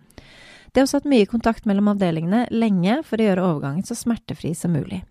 Det 0.74 0.82
er 0.82 0.88
også 0.88 0.98
hatt 0.98 1.12
mye 1.12 1.28
kontakt 1.30 1.68
mellom 1.70 1.92
avdelingene 1.92 2.48
lenge 2.50 2.98
for 3.06 3.22
å 3.22 3.28
gjøre 3.28 3.44
overgangen 3.52 3.86
så 3.86 3.94
smertefri 3.94 4.50
som 4.58 4.74
mulig. 4.74 5.04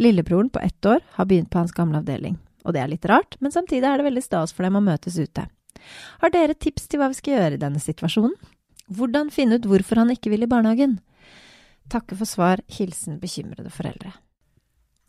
Lillebroren 0.00 0.48
på 0.48 0.62
ett 0.64 0.88
år 0.88 1.04
har 1.18 1.28
begynt 1.28 1.52
på 1.52 1.60
hans 1.60 1.76
gamle 1.76 2.00
avdeling, 2.00 2.38
og 2.64 2.72
det 2.72 2.80
er 2.80 2.88
litt 2.94 3.04
rart, 3.04 3.36
men 3.44 3.52
samtidig 3.52 3.84
er 3.84 4.00
det 4.00 4.08
veldig 4.08 4.24
stas 4.24 4.56
for 4.56 4.64
dem 4.64 4.80
å 4.80 4.86
møtes 4.86 5.20
ute. 5.20 5.44
Har 6.24 6.32
dere 6.32 6.56
tips 6.56 6.88
til 6.88 7.04
hva 7.04 7.12
vi 7.12 7.20
skal 7.20 7.36
gjøre 7.36 7.58
i 7.58 7.64
denne 7.66 7.84
situasjonen? 7.84 8.32
Hvordan 8.96 9.28
finne 9.34 9.60
ut 9.60 9.68
hvorfor 9.68 10.00
han 10.00 10.14
ikke 10.14 10.32
vil 10.32 10.46
i 10.46 10.48
barnehagen? 10.48 11.02
Takke 11.92 12.18
for 12.18 12.28
svar. 12.28 12.62
Hilsen 12.78 13.20
bekymrede 13.22 13.72
foreldre. 13.74 14.14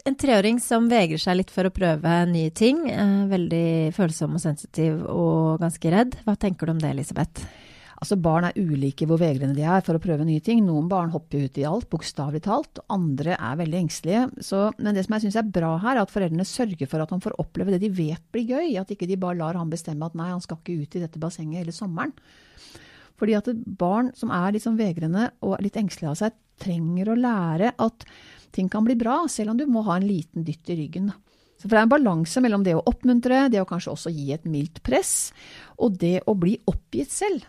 En 0.07 0.15
treåring 0.15 0.59
som 0.63 0.85
vegrer 0.87 1.19
seg 1.19 1.39
litt 1.39 1.49
for 1.51 1.67
å 1.67 1.73
prøve 1.73 2.19
nye 2.29 2.51
ting. 2.55 2.85
Veldig 3.31 3.93
følsom 3.97 4.37
og 4.37 4.43
sensitiv 4.43 5.01
og 5.11 5.57
ganske 5.63 5.91
redd. 5.91 6.19
Hva 6.23 6.37
tenker 6.39 6.69
du 6.69 6.77
om 6.77 6.83
det, 6.83 6.93
Elisabeth? 6.93 7.47
Altså 7.97 8.13
Barn 8.21 8.45
er 8.45 8.57
ulike 8.61 9.07
hvor 9.09 9.17
vegrende 9.17 9.57
de 9.57 9.63
er 9.65 9.81
for 9.85 9.97
å 9.97 10.01
prøve 10.01 10.25
nye 10.27 10.43
ting. 10.43 10.61
Noen 10.63 10.85
barn 10.89 11.09
hopper 11.11 11.47
ut 11.47 11.57
i 11.57 11.65
alt, 11.65 11.89
bokstavelig 11.89 12.43
talt. 12.45 12.81
Andre 12.93 13.33
er 13.33 13.57
veldig 13.57 13.79
engstelige. 13.79 14.23
Så, 14.45 14.67
men 14.77 14.93
det 14.93 15.07
som 15.07 15.17
jeg 15.17 15.25
syns 15.25 15.39
er 15.41 15.49
bra 15.57 15.73
her, 15.81 15.97
er 15.97 16.03
at 16.05 16.13
foreldrene 16.13 16.45
sørger 16.45 16.91
for 16.91 17.01
at 17.01 17.11
han 17.11 17.23
får 17.23 17.39
oppleve 17.41 17.73
det 17.73 17.81
de 17.83 17.89
vet 17.97 18.21
blir 18.31 18.45
gøy. 18.53 18.75
At 18.77 18.93
ikke 18.93 19.09
de 19.09 19.17
bare 19.19 19.39
lar 19.41 19.57
han 19.57 19.73
bestemme 19.73 20.05
at 20.05 20.17
nei, 20.17 20.29
han 20.29 20.43
skal 20.45 20.61
ikke 20.61 20.77
ut 20.83 20.99
i 20.99 21.03
dette 21.07 21.21
bassenget 21.21 21.63
hele 21.63 21.73
sommeren. 21.75 22.13
Fordi 23.17 23.33
at 23.33 23.49
barn 23.81 24.13
som 24.15 24.29
er 24.29 24.61
sånn 24.61 24.77
vegrende 24.77 25.31
og 25.41 25.57
litt 25.65 25.79
engstelige 25.81 26.13
av 26.13 26.19
seg, 26.21 26.37
trenger 26.59 27.11
å 27.11 27.19
lære 27.19 27.73
at 27.77 28.07
ting 28.55 28.69
kan 28.71 28.85
bli 28.85 28.95
bra, 28.97 29.23
selv 29.29 29.53
om 29.53 29.59
du 29.59 29.65
må 29.69 29.83
ha 29.87 29.97
en 29.97 30.07
liten 30.07 30.45
dytt 30.47 30.69
i 30.73 30.77
ryggen. 30.79 31.11
Så 31.57 31.65
for 31.65 31.73
Det 31.73 31.79
er 31.79 31.87
en 31.87 31.95
balanse 31.95 32.41
mellom 32.41 32.63
det 32.65 32.75
å 32.77 32.83
oppmuntre, 32.85 33.47
det 33.49 33.61
å 33.61 33.69
kanskje 33.69 33.93
også 33.93 34.13
gi 34.13 34.31
et 34.33 34.45
mildt 34.45 34.83
press, 34.85 35.31
og 35.81 35.97
det 36.01 36.21
å 36.29 36.35
bli 36.37 36.57
oppgitt 36.69 37.13
selv. 37.13 37.47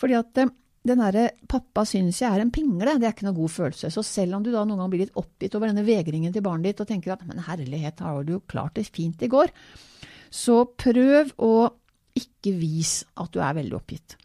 Fordi 0.00 0.16
at 0.16 0.40
eh, 0.40 0.52
den 0.88 1.02
derre 1.02 1.26
'pappa 1.44 1.84
syns 1.84 2.22
jeg 2.22 2.32
er 2.32 2.40
en 2.40 2.52
pingle', 2.52 2.96
det 2.96 3.04
er 3.04 3.12
ikke 3.12 3.28
noe 3.28 3.36
god 3.36 3.52
følelse. 3.52 3.90
Så 3.92 4.04
selv 4.06 4.38
om 4.38 4.42
du 4.42 4.48
da 4.50 4.64
noen 4.64 4.80
gang 4.80 4.92
blir 4.92 5.04
litt 5.04 5.18
oppgitt 5.20 5.54
over 5.58 5.68
denne 5.68 5.84
vegringen 5.84 6.32
til 6.32 6.44
barnet 6.44 6.72
ditt 6.72 6.80
og 6.80 6.88
tenker 6.88 7.12
at 7.12 7.26
'men 7.26 7.44
herlighet, 7.44 8.00
har 8.00 8.24
du 8.24 8.40
klart 8.40 8.74
det 8.74 8.88
fint 8.88 9.20
i 9.22 9.28
går', 9.28 9.52
så 10.30 10.64
prøv 10.64 11.34
å 11.36 11.70
ikke 12.16 12.56
vise 12.56 13.04
at 13.16 13.30
du 13.32 13.40
er 13.40 13.54
veldig 13.54 13.76
oppgitt. 13.76 14.16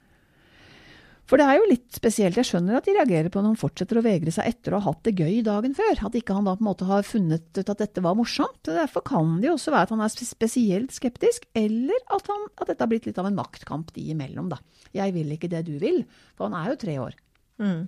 For 1.26 1.42
det 1.42 1.46
er 1.50 1.58
jo 1.58 1.70
litt 1.72 1.96
spesielt. 1.98 2.38
Jeg 2.38 2.46
skjønner 2.46 2.78
at 2.78 2.86
de 2.86 2.94
reagerer 2.94 3.32
på 3.34 3.42
når 3.42 3.56
han 3.56 3.60
fortsetter 3.60 3.98
å 3.98 4.04
vegre 4.06 4.34
seg 4.34 4.46
etter 4.52 4.76
å 4.76 4.82
ha 4.82 4.92
hatt 4.92 5.08
det 5.08 5.16
gøy 5.18 5.40
dagen 5.46 5.74
før. 5.78 6.04
At 6.06 6.18
ikke 6.18 6.36
han 6.38 6.46
da 6.46 6.54
på 6.54 6.62
en 6.62 6.70
måte 6.70 6.86
har 6.90 7.08
funnet 7.08 7.50
ut 7.58 7.72
at 7.74 7.82
dette 7.82 8.04
var 8.06 8.18
morsomt. 8.18 8.62
Derfor 8.70 9.02
kan 9.10 9.40
det 9.42 9.50
jo 9.50 9.56
også 9.58 9.74
være 9.74 9.90
at 9.90 9.94
han 9.96 10.04
er 10.06 10.14
spesielt 10.14 10.94
skeptisk, 10.94 11.48
eller 11.58 11.98
at, 12.14 12.30
han, 12.30 12.48
at 12.62 12.70
dette 12.70 12.86
har 12.86 12.92
blitt 12.92 13.10
litt 13.10 13.22
av 13.22 13.30
en 13.30 13.38
maktkamp 13.38 13.90
de 13.96 14.06
imellom, 14.14 14.52
da. 14.54 14.62
Jeg 14.94 15.16
vil 15.16 15.34
ikke 15.34 15.50
det 15.52 15.64
du 15.66 15.78
vil. 15.82 16.04
For 16.38 16.46
han 16.46 16.58
er 16.60 16.74
jo 16.74 16.82
tre 16.86 16.98
år. 17.02 17.18
Mm. 17.64 17.88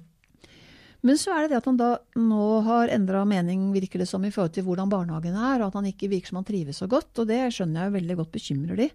Men 1.06 1.20
så 1.22 1.36
er 1.36 1.46
det 1.46 1.52
det 1.54 1.60
at 1.60 1.68
han 1.70 1.78
da 1.78 1.92
nå 2.18 2.48
har 2.66 2.90
endra 2.90 3.22
mening, 3.30 3.70
virker 3.76 4.02
det 4.02 4.10
som, 4.10 4.26
i 4.26 4.32
forhold 4.34 4.56
til 4.56 4.66
hvordan 4.66 4.90
barnehagen 4.90 5.38
er, 5.38 5.62
og 5.62 5.70
at 5.70 5.78
han 5.78 5.92
ikke 5.92 6.10
virker 6.10 6.34
som 6.34 6.42
han 6.42 6.48
trives 6.48 6.82
så 6.82 6.90
godt. 6.90 7.14
Og 7.22 7.30
det 7.30 7.44
skjønner 7.54 7.84
jeg 7.84 7.92
jo 7.92 7.98
veldig 8.00 8.18
godt 8.24 8.34
bekymrer 8.34 8.82
de. 8.82 8.90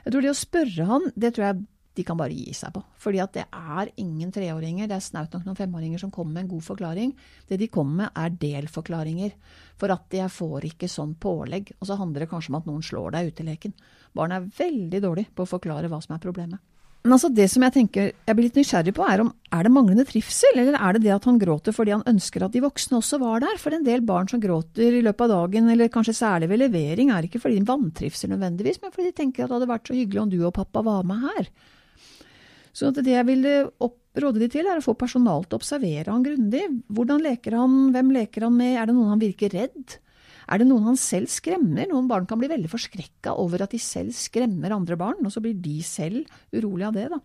Jeg 0.00 0.14
tror 0.14 0.24
det 0.24 0.32
å 0.32 0.38
spørre 0.38 0.88
han, 0.88 1.06
det 1.12 1.34
tror 1.36 1.46
jeg 1.50 1.60
de 1.98 2.04
kan 2.06 2.18
bare 2.18 2.34
gi 2.34 2.54
seg 2.54 2.72
på. 2.74 2.82
Fordi 3.02 3.20
at 3.22 3.34
det 3.34 3.44
er 3.50 3.90
ingen 4.00 4.30
treåringer, 4.32 4.88
det 4.88 4.96
er 4.96 5.04
snaut 5.04 5.34
nok 5.34 5.48
noen 5.48 5.58
femåringer 5.58 6.00
som 6.02 6.12
kommer 6.14 6.36
med 6.36 6.44
en 6.44 6.52
god 6.54 6.66
forklaring. 6.68 7.14
Det 7.48 7.58
de 7.60 7.70
kommer 7.72 8.04
med 8.04 8.22
er 8.22 8.36
delforklaringer. 8.46 9.34
For 9.80 9.92
at 9.94 10.18
jeg 10.20 10.30
får 10.30 10.68
ikke 10.70 10.90
sånn 10.90 11.16
pålegg. 11.20 11.74
Og 11.80 11.90
så 11.90 11.98
handler 11.98 12.24
det 12.24 12.30
kanskje 12.30 12.54
om 12.54 12.60
at 12.60 12.70
noen 12.70 12.86
slår 12.86 13.16
deg 13.16 13.32
i 13.32 13.48
leken. 13.50 13.74
Barn 14.14 14.34
er 14.36 14.50
veldig 14.58 15.02
dårlig 15.02 15.30
på 15.34 15.46
å 15.46 15.54
forklare 15.58 15.90
hva 15.90 16.00
som 16.04 16.14
er 16.14 16.22
problemet. 16.22 16.62
Men 17.00 17.14
altså 17.16 17.30
det 17.32 17.46
som 17.48 17.62
jeg 17.64 17.72
tenker 17.72 18.10
jeg 18.12 18.36
blir 18.36 18.46
litt 18.50 18.58
nysgjerrig 18.60 18.92
på, 18.92 19.04
er 19.08 19.22
om 19.22 19.30
er 19.56 19.64
det 19.64 19.72
manglende 19.72 20.04
trivsel, 20.04 20.58
eller 20.60 20.76
er 20.76 20.96
det 20.96 21.06
det 21.06 21.14
at 21.14 21.24
han 21.26 21.38
gråter 21.40 21.72
fordi 21.72 21.94
han 21.94 22.04
ønsker 22.10 22.44
at 22.44 22.52
de 22.52 22.60
voksne 22.60 22.98
også 22.98 23.18
var 23.22 23.40
der? 23.40 23.56
For 23.62 23.72
en 23.72 23.86
del 23.86 24.04
barn 24.04 24.28
som 24.28 24.42
gråter 24.42 24.98
i 24.98 25.00
løpet 25.06 25.24
av 25.24 25.32
dagen, 25.32 25.70
eller 25.72 25.88
kanskje 25.92 26.18
særlig 26.18 26.50
ved 26.52 26.60
levering, 26.66 27.12
er 27.14 27.24
ikke 27.24 27.40
fordi 27.40 27.56
de 27.56 27.70
vantrivsel 27.70 28.34
nødvendigvis, 28.34 28.82
men 28.82 28.92
fordi 28.92 29.08
de 29.08 29.16
tenker 29.16 29.46
at 29.46 29.48
det 29.48 29.56
hadde 29.56 29.70
vært 29.72 29.88
så 29.88 29.96
hyggelig 29.96 30.22
om 30.26 30.32
du 30.34 30.38
og 30.42 30.54
pappa 30.60 30.84
var 30.84 31.08
med 31.08 31.24
her. 31.24 31.48
Så 32.76 32.92
det 32.94 33.08
jeg 33.10 33.26
ville 33.26 33.54
råde 33.70 34.42
de 34.42 34.48
til, 34.50 34.66
er 34.66 34.78
å 34.78 34.84
få 34.84 34.94
personal 34.98 35.44
til 35.46 35.56
å 35.56 35.60
observere 35.60 36.12
han 36.12 36.24
grundig. 36.26 36.62
Hvordan 36.90 37.22
leker 37.24 37.56
han, 37.58 37.80
hvem 37.94 38.14
leker 38.14 38.46
han 38.46 38.56
med, 38.56 38.76
er 38.78 38.88
det 38.88 38.96
noen 38.96 39.12
han 39.14 39.22
virker 39.22 39.52
redd? 39.54 39.98
Er 40.50 40.62
det 40.62 40.66
noen 40.66 40.88
han 40.88 40.98
selv 40.98 41.30
skremmer? 41.30 41.86
Noen 41.90 42.08
barn 42.10 42.26
kan 42.30 42.40
bli 42.40 42.50
veldig 42.50 42.70
forskrekka 42.72 43.36
over 43.38 43.62
at 43.64 43.74
de 43.74 43.78
selv 43.82 44.14
skremmer 44.16 44.74
andre 44.74 44.98
barn, 44.98 45.22
og 45.22 45.34
så 45.34 45.42
blir 45.42 45.54
de 45.62 45.78
selv 45.86 46.26
urolige 46.54 46.90
av 46.90 46.98
det, 46.98 47.06
da. 47.12 47.20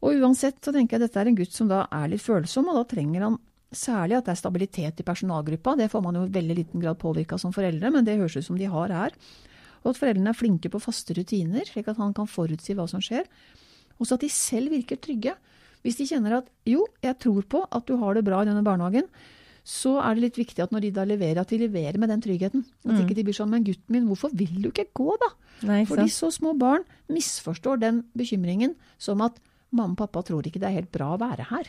Og 0.00 0.16
uansett 0.16 0.56
så 0.64 0.72
tenker 0.72 0.96
jeg 0.96 1.02
at 1.02 1.10
dette 1.10 1.20
er 1.20 1.28
en 1.28 1.36
gutt 1.36 1.52
som 1.52 1.68
da 1.68 1.82
er 1.92 2.08
litt 2.08 2.24
følsom, 2.24 2.70
og 2.72 2.78
da 2.78 2.86
trenger 2.88 3.26
han 3.26 3.36
særlig 3.70 4.16
at 4.16 4.26
det 4.26 4.32
er 4.32 4.40
stabilitet 4.40 5.02
i 5.02 5.06
personalgruppa. 5.06 5.76
Det 5.76 5.90
får 5.92 6.02
man 6.02 6.16
jo 6.16 6.24
i 6.24 6.32
veldig 6.32 6.56
liten 6.56 6.82
grad 6.82 6.96
påvirka 7.02 7.36
som 7.38 7.52
foreldre, 7.52 7.92
men 7.92 8.06
det 8.06 8.16
høres 8.16 8.38
ut 8.40 8.48
som 8.48 8.56
de 8.58 8.70
har 8.70 8.94
her. 8.96 9.16
Og 9.84 9.92
at 9.92 10.00
foreldrene 10.00 10.32
er 10.32 10.38
flinke 10.38 10.72
på 10.72 10.80
faste 10.80 11.14
rutiner, 11.16 11.68
slik 11.68 11.92
at 11.92 12.00
han 12.00 12.16
kan 12.16 12.28
forutsi 12.28 12.74
hva 12.78 12.88
som 12.88 13.04
skjer 13.04 13.28
så 14.08 14.16
at 14.16 14.24
de 14.24 14.30
selv 14.32 14.72
virker 14.72 15.00
trygge. 15.00 15.34
Hvis 15.84 15.98
de 16.00 16.06
kjenner 16.08 16.38
at 16.40 16.48
jo, 16.68 16.86
jeg 17.04 17.16
tror 17.22 17.44
på 17.48 17.64
at 17.66 17.86
du 17.88 17.96
har 18.00 18.16
det 18.16 18.24
bra 18.26 18.42
i 18.42 18.48
denne 18.48 18.64
barnehagen, 18.64 19.08
så 19.66 19.98
er 20.00 20.16
det 20.16 20.24
litt 20.24 20.38
viktig 20.40 20.64
at 20.64 20.72
når 20.72 20.86
de 20.86 20.90
da 20.96 21.04
leverer, 21.08 21.42
at 21.42 21.52
de 21.52 21.60
leverer 21.60 21.98
med 22.00 22.10
den 22.12 22.22
tryggheten. 22.24 22.64
At 22.86 22.94
mm. 22.94 23.02
ikke 23.04 23.16
de 23.18 23.24
blir 23.28 23.36
sånn 23.36 23.52
Men 23.52 23.66
gutten 23.66 23.92
min, 23.92 24.08
hvorfor 24.08 24.32
vil 24.36 24.56
du 24.62 24.70
ikke 24.70 24.88
gå, 24.96 25.14
da? 25.20 25.30
Nei, 25.68 25.82
Fordi 25.88 26.08
så 26.12 26.30
små 26.32 26.54
barn 26.58 26.86
misforstår 27.12 27.80
den 27.82 28.02
bekymringen 28.16 28.74
som 28.98 29.20
at 29.24 29.36
mamma 29.70 29.94
og 29.94 30.00
pappa 30.00 30.24
tror 30.26 30.46
ikke 30.46 30.62
det 30.62 30.70
er 30.70 30.78
helt 30.80 30.92
bra 30.94 31.12
å 31.14 31.20
være 31.20 31.46
her. 31.52 31.68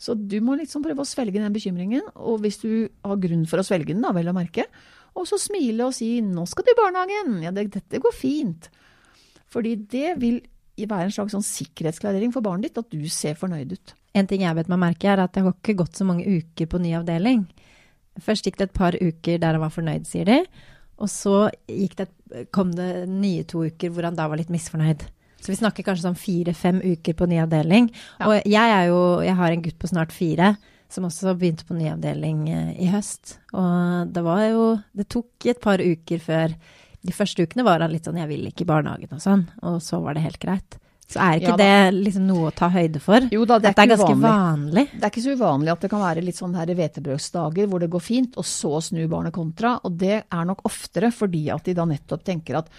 Så 0.00 0.16
du 0.18 0.40
må 0.44 0.56
liksom 0.58 0.82
prøve 0.84 1.04
å 1.04 1.08
svelge 1.08 1.38
den 1.38 1.54
bekymringen, 1.54 2.02
og 2.18 2.42
hvis 2.42 2.58
du 2.60 2.88
har 3.06 3.20
grunn 3.22 3.46
for 3.48 3.62
å 3.62 3.66
svelge 3.66 3.94
den, 3.94 4.02
da, 4.04 4.10
vel 4.12 4.28
å 4.28 4.36
merke, 4.36 4.66
og 5.14 5.28
så 5.30 5.38
smile 5.38 5.86
og 5.86 5.94
si 5.94 6.18
'nå 6.20 6.42
skal 6.50 6.66
du 6.66 6.72
i 6.72 6.80
barnehagen', 6.80 7.42
ja, 7.46 7.52
det, 7.54 7.70
dette 7.70 8.02
går 8.02 8.12
fint. 8.12 8.68
Fordi 9.46 9.76
det 9.76 10.18
vil 10.18 10.42
være 10.76 11.08
en 11.08 11.14
slags 11.14 11.34
sånn 11.36 11.46
sikkerhetsklarering 11.46 12.32
for 12.34 12.44
barnet 12.44 12.68
ditt, 12.70 12.80
at 12.80 12.90
du 12.90 13.08
ser 13.12 13.38
fornøyd 13.38 13.76
ut. 13.76 13.94
En 14.14 14.28
ting 14.30 14.44
jeg 14.44 14.58
vet 14.58 14.70
meg 14.70 14.82
merke, 14.82 15.10
er 15.10 15.22
at 15.22 15.34
det 15.34 15.44
har 15.44 15.54
ikke 15.54 15.78
gått 15.82 15.98
så 15.98 16.06
mange 16.06 16.26
uker 16.26 16.70
på 16.70 16.80
ny 16.82 16.94
avdeling. 16.98 17.46
Først 18.22 18.46
gikk 18.46 18.60
det 18.60 18.68
et 18.68 18.76
par 18.76 18.94
uker 18.94 19.40
der 19.42 19.56
han 19.56 19.62
var 19.62 19.74
fornøyd, 19.74 20.06
sier 20.06 20.28
de. 20.28 20.42
Og 21.02 21.10
så 21.10 21.48
det, 21.66 22.06
kom 22.54 22.70
det 22.74 23.08
nye 23.10 23.46
to 23.50 23.64
uker 23.66 23.90
hvor 23.90 24.06
han 24.06 24.18
da 24.18 24.28
var 24.30 24.38
litt 24.38 24.52
misfornøyd. 24.54 25.02
Så 25.44 25.52
vi 25.52 25.58
snakker 25.58 25.84
kanskje 25.84 26.06
sånn 26.06 26.18
fire-fem 26.18 26.78
uker 26.80 27.16
på 27.18 27.26
ny 27.28 27.40
avdeling. 27.42 27.90
Ja. 28.20 28.30
Og 28.30 28.46
jeg 28.48 28.76
er 28.78 28.86
jo 28.88 29.00
Jeg 29.20 29.36
har 29.36 29.52
en 29.52 29.64
gutt 29.66 29.78
på 29.78 29.90
snart 29.90 30.14
fire 30.14 30.54
som 30.88 31.04
også 31.08 31.34
begynte 31.36 31.66
på 31.66 31.74
ny 31.76 31.90
avdeling 31.90 32.46
eh, 32.48 32.70
i 32.80 32.88
høst. 32.88 33.38
Og 33.52 34.08
det 34.14 34.22
var 34.24 34.44
jo 34.46 34.64
Det 34.94 35.08
tok 35.10 35.50
et 35.50 35.60
par 35.60 35.82
uker 35.82 36.22
før 36.22 36.54
de 37.04 37.12
første 37.12 37.44
ukene 37.44 37.66
var 37.66 37.84
han 37.84 37.92
litt 37.92 38.06
sånn 38.08 38.16
'jeg 38.16 38.30
vil 38.30 38.48
ikke 38.48 38.64
i 38.64 38.70
barnehagen' 38.70 39.12
og 39.12 39.20
sånn, 39.20 39.46
og 39.62 39.82
så 39.82 40.00
var 40.02 40.14
det 40.14 40.24
helt 40.24 40.40
greit. 40.40 40.78
Så 41.04 41.20
er 41.20 41.38
ikke 41.38 41.52
ja, 41.52 41.56
det 41.60 41.96
liksom 41.98 42.24
noe 42.26 42.48
å 42.48 42.54
ta 42.56 42.70
høyde 42.72 43.00
for? 43.02 43.26
Jo 43.34 43.44
da, 43.44 43.58
det 43.60 43.70
er, 43.70 43.74
at 43.74 43.76
det 43.76 43.84
er 43.84 43.90
ganske 43.92 44.16
vanlig. 44.16 44.24
vanlig? 44.24 44.84
Det 44.94 45.04
er 45.04 45.12
ikke 45.12 45.24
så 45.24 45.34
uvanlig 45.36 45.72
at 45.74 45.84
det 45.84 45.90
kan 45.92 46.00
være 46.02 46.24
litt 46.24 46.38
sånn 46.38 46.54
her 46.56 46.70
hvetebrødsdager 46.78 47.68
hvor 47.70 47.82
det 47.84 47.90
går 47.92 48.04
fint, 48.04 48.38
og 48.40 48.46
så 48.48 48.80
snur 48.82 49.10
barnet 49.12 49.34
kontra. 49.36 49.74
Og 49.84 49.98
det 50.00 50.16
er 50.24 50.46
nok 50.48 50.64
oftere 50.64 51.12
fordi 51.14 51.50
at 51.52 51.68
de 51.68 51.74
da 51.76 51.84
nettopp 51.90 52.24
tenker 52.24 52.56
at, 52.62 52.72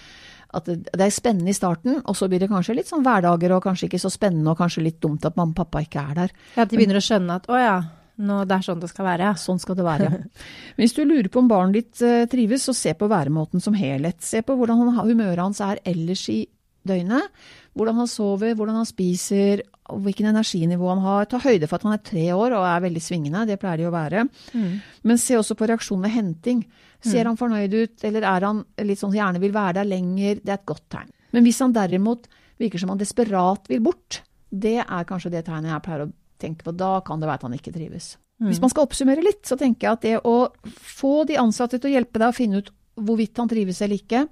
at 0.58 0.72
det 0.74 1.06
er 1.06 1.14
spennende 1.14 1.54
i 1.54 1.58
starten, 1.58 2.02
og 2.02 2.18
så 2.18 2.28
blir 2.32 2.42
det 2.42 2.50
kanskje 2.50 2.80
litt 2.80 2.90
sånn 2.90 3.06
hverdager 3.06 3.54
og 3.56 3.64
kanskje 3.68 3.92
ikke 3.92 4.02
så 4.02 4.12
spennende 4.14 4.56
og 4.56 4.60
kanskje 4.64 4.88
litt 4.88 5.00
dumt 5.06 5.30
at 5.30 5.38
mamma 5.38 5.54
og 5.54 5.62
pappa 5.62 5.86
ikke 5.86 6.08
er 6.10 6.20
der. 6.24 6.36
Ja, 6.56 6.66
At 6.66 6.74
de 6.74 6.82
begynner 6.82 7.00
å 7.00 7.06
skjønne 7.06 7.38
at 7.38 7.46
å 7.46 7.62
ja, 7.62 7.78
nå, 8.16 8.42
det 8.48 8.56
er 8.56 8.66
sånn 8.66 8.82
det 8.82 8.90
skal 8.92 9.08
være, 9.10 9.30
ja. 9.30 9.36
Sånn 9.40 9.62
skal 9.62 9.78
det 9.78 9.86
være, 9.88 10.10
ja. 10.10 10.44
Hvis 10.80 10.96
du 10.96 11.04
lurer 11.04 11.30
på 11.32 11.42
om 11.44 11.52
barnet 11.52 11.80
ditt 11.80 12.04
uh, 12.06 12.26
trives, 12.32 12.68
så 12.68 12.76
se 12.78 12.96
på 12.98 13.10
væremåten 13.12 13.64
som 13.64 13.76
helhet. 13.78 14.22
Se 14.24 14.42
på 14.46 14.56
hvordan 14.58 14.86
han, 14.86 15.00
humøret 15.04 15.44
hans 15.44 15.62
er 15.64 15.82
ellers 15.88 16.26
i 16.32 16.44
døgnet. 16.86 17.32
Hvordan 17.76 18.00
han 18.04 18.10
sover, 18.10 18.54
hvordan 18.56 18.80
han 18.80 18.88
spiser, 18.88 19.66
hvilken 20.06 20.30
energinivå 20.32 20.90
han 20.94 21.04
har. 21.04 21.28
Ta 21.30 21.42
høyde 21.44 21.68
for 21.68 21.78
at 21.78 21.88
han 21.88 21.98
er 21.98 22.04
tre 22.06 22.26
år 22.36 22.56
og 22.56 22.68
er 22.70 22.86
veldig 22.86 23.04
svingende, 23.04 23.46
det 23.50 23.60
pleier 23.62 23.84
de 23.84 23.90
å 23.90 23.94
være. 23.94 24.26
Mm. 24.56 24.72
Men 25.10 25.22
se 25.22 25.38
også 25.40 25.58
på 25.60 25.68
reaksjonen 25.70 26.08
ved 26.08 26.16
henting. 26.16 26.64
Ser 27.04 27.26
mm. 27.26 27.32
han 27.32 27.42
fornøyd 27.42 27.76
ut, 27.76 27.98
eller 28.08 28.30
er 28.32 28.48
han 28.48 28.64
litt 28.88 29.02
sånn 29.02 29.16
gjerne 29.16 29.42
vil 29.44 29.54
være 29.56 29.82
der 29.82 29.92
lenger? 29.92 30.40
Det 30.42 30.54
er 30.54 30.62
et 30.62 30.70
godt 30.72 30.88
tegn. 30.94 31.12
Men 31.36 31.46
hvis 31.46 31.60
han 31.62 31.76
derimot 31.76 32.30
virker 32.62 32.82
som 32.82 32.94
han 32.94 33.02
desperat 33.02 33.68
vil 33.70 33.84
bort, 33.84 34.22
det 34.50 34.80
er 34.86 35.10
kanskje 35.10 35.34
det 35.34 35.44
tegnet 35.48 35.74
jeg 35.74 35.84
pleier 35.84 36.06
å 36.06 36.14
tenker 36.42 36.68
på, 36.68 36.76
da 36.76 37.00
kan 37.06 37.22
det 37.22 37.30
være 37.30 37.42
at 37.42 37.48
han 37.48 37.58
ikke 37.58 37.74
trives. 37.76 38.16
Mm. 38.42 38.50
Hvis 38.50 38.62
man 38.64 38.72
skal 38.74 38.88
oppsummere 38.88 39.24
litt, 39.24 39.44
så 39.48 39.58
tenker 39.60 39.88
jeg 39.88 39.98
at 39.98 40.06
det 40.06 40.16
å 40.28 40.36
få 40.76 41.24
de 41.30 41.40
ansatte 41.40 41.80
til 41.80 41.92
å 41.92 41.96
hjelpe 41.96 42.20
deg 42.22 42.32
å 42.32 42.36
finne 42.36 42.62
ut 42.62 42.72
hvorvidt 42.96 43.40
han 43.40 43.52
trives 43.52 43.82
eller 43.84 44.00
ikke, 44.00 44.26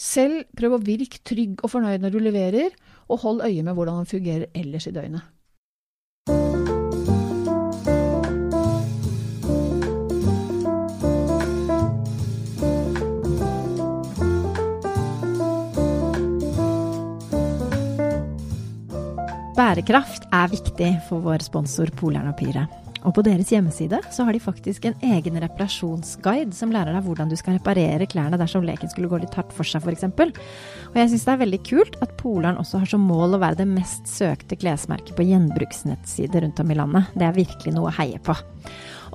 selv 0.00 0.44
prøv 0.56 0.76
å 0.76 0.82
virke 0.82 1.20
trygg 1.26 1.62
og 1.62 1.70
fornøyd 1.72 2.02
når 2.02 2.14
du 2.14 2.20
leverer, 2.24 2.74
og 3.08 3.20
hold 3.22 3.44
øye 3.44 3.62
med 3.62 3.76
hvordan 3.76 4.00
han 4.00 4.08
fungerer 4.08 4.50
ellers 4.56 4.88
i 4.88 4.94
døgnet. 4.96 5.24
Bærekraft 19.54 20.24
er 20.34 20.48
viktig 20.50 20.88
for 21.06 21.22
vår 21.22 21.44
sponsor 21.46 21.86
Polern 21.94 22.26
og 22.26 22.34
Pyre. 22.40 22.64
Og 23.06 23.12
på 23.14 23.22
deres 23.22 23.52
hjemmeside 23.52 24.00
så 24.10 24.24
har 24.26 24.34
de 24.34 24.40
faktisk 24.42 24.88
en 24.88 24.96
egen 25.04 25.36
reparasjonsguide 25.44 26.56
som 26.56 26.72
lærer 26.74 26.96
deg 26.96 27.04
hvordan 27.06 27.30
du 27.30 27.36
skal 27.38 27.60
reparere 27.60 28.08
klærne 28.10 28.40
dersom 28.40 28.66
leken 28.66 28.90
skulle 28.90 29.12
gå 29.12 29.20
litt 29.22 29.36
hardt 29.38 29.54
for 29.54 29.68
seg, 29.68 29.84
f.eks. 29.84 30.08
Og 30.08 30.98
jeg 30.98 31.12
syns 31.12 31.28
det 31.28 31.34
er 31.36 31.42
veldig 31.44 31.62
kult 31.70 32.00
at 32.02 32.16
Polaren 32.18 32.58
også 32.58 32.82
har 32.82 32.90
som 32.96 33.06
mål 33.06 33.38
å 33.38 33.42
være 33.44 33.60
det 33.62 33.70
mest 33.70 34.10
søkte 34.10 34.58
klesmerket 34.58 35.14
på 35.14 35.28
gjenbruksnettsider 35.28 36.48
rundt 36.48 36.64
om 36.64 36.74
i 36.74 36.80
landet. 36.80 37.14
Det 37.14 37.28
er 37.28 37.38
virkelig 37.38 37.76
noe 37.78 37.92
å 37.92 37.96
heie 38.00 38.18
på. 38.26 38.34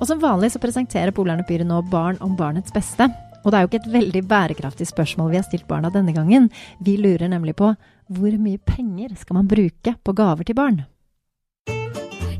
Og 0.00 0.08
som 0.08 0.24
vanlig 0.24 0.54
så 0.54 0.62
presenterer 0.62 1.12
Polaren 1.12 1.44
og 1.44 1.50
Pyre 1.52 1.68
nå 1.68 1.84
Barn 1.92 2.16
om 2.24 2.32
barnets 2.38 2.72
beste. 2.72 3.12
Og 3.44 3.52
det 3.52 3.58
er 3.58 3.64
jo 3.64 3.70
ikke 3.74 3.84
et 3.84 3.94
veldig 3.94 4.24
bærekraftig 4.28 4.88
spørsmål 4.88 5.34
vi 5.34 5.40
har 5.40 5.48
stilt 5.48 5.68
barna 5.68 5.92
denne 5.92 6.16
gangen. 6.16 6.48
Vi 6.84 6.96
lurer 7.00 7.28
nemlig 7.28 7.58
på 7.60 7.74
hvor 8.10 8.34
mye 8.42 8.58
penger 8.58 9.14
skal 9.18 9.38
man 9.38 9.48
bruke 9.48 9.94
på 10.04 10.12
gaver 10.18 10.46
til 10.46 10.58
barn? 10.58 10.82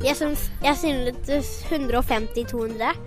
Jeg 0.01 0.15
syns, 0.17 0.51
jeg 0.63 0.75
synes 0.77 1.49
150-200. 1.69 2.97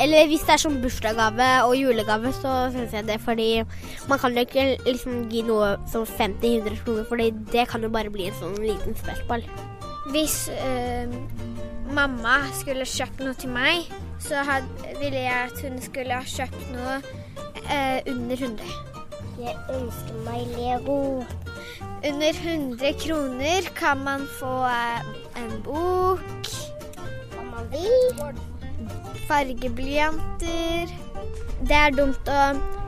Eller 0.00 0.26
hvis 0.28 0.44
det 0.44 0.54
er 0.54 0.60
sånn 0.60 0.78
bursdagsgave 0.82 1.48
og 1.64 1.74
julegave, 1.76 2.32
så 2.36 2.52
syns 2.72 2.92
jeg 2.92 3.06
det. 3.08 3.18
Fordi 3.24 3.48
man 4.10 4.20
kan 4.20 4.36
jo 4.36 4.44
ikke 4.44 4.66
liksom 4.84 5.26
gi 5.32 5.42
noe 5.48 5.74
som 5.90 6.04
50-100 6.04 6.80
kroner, 6.84 7.08
for 7.08 7.24
det 7.54 7.66
kan 7.70 7.84
jo 7.84 7.92
bare 7.92 8.12
bli 8.12 8.28
en 8.28 8.38
sånn 8.40 8.60
liten 8.62 8.96
spørsmål. 9.00 9.44
Hvis 10.12 10.36
øh, 10.52 11.16
mamma 11.96 12.42
skulle 12.60 12.88
kjøpt 12.88 13.24
noe 13.24 13.36
til 13.40 13.54
meg, 13.54 13.88
så 14.20 14.44
had, 14.44 14.68
ville 15.00 15.24
jeg 15.24 15.48
at 15.48 15.64
hun 15.64 15.80
skulle 15.84 16.20
ha 16.20 16.28
kjøpt 16.28 16.74
noe 16.76 16.98
øh, 17.00 17.98
under 18.12 18.36
100. 18.36 18.93
Jeg 19.38 19.56
ønsker 19.74 20.18
meg 20.26 20.46
Lego. 20.54 21.24
Under 22.04 22.36
100 22.44 22.92
kroner 23.02 23.70
kan 23.74 23.98
man 24.04 24.26
få 24.38 24.52
øh, 24.64 25.00
en 25.42 25.62
bok. 25.64 26.52
Om 27.38 27.46
man 27.46 27.72
vil 27.72 28.38
fargeblyanter. 29.28 30.92
Det 31.64 31.76
er 31.78 31.94
dumt 31.96 32.28
å 32.28 32.40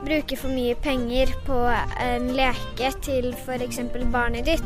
bruke 0.05 0.37
for 0.37 0.53
mye 0.53 0.75
penger 0.85 1.31
på 1.47 1.57
en 2.03 2.29
leke 2.37 2.91
til 3.03 3.31
f.eks. 3.33 3.79
barnet 4.13 4.45
ditt, 4.45 4.63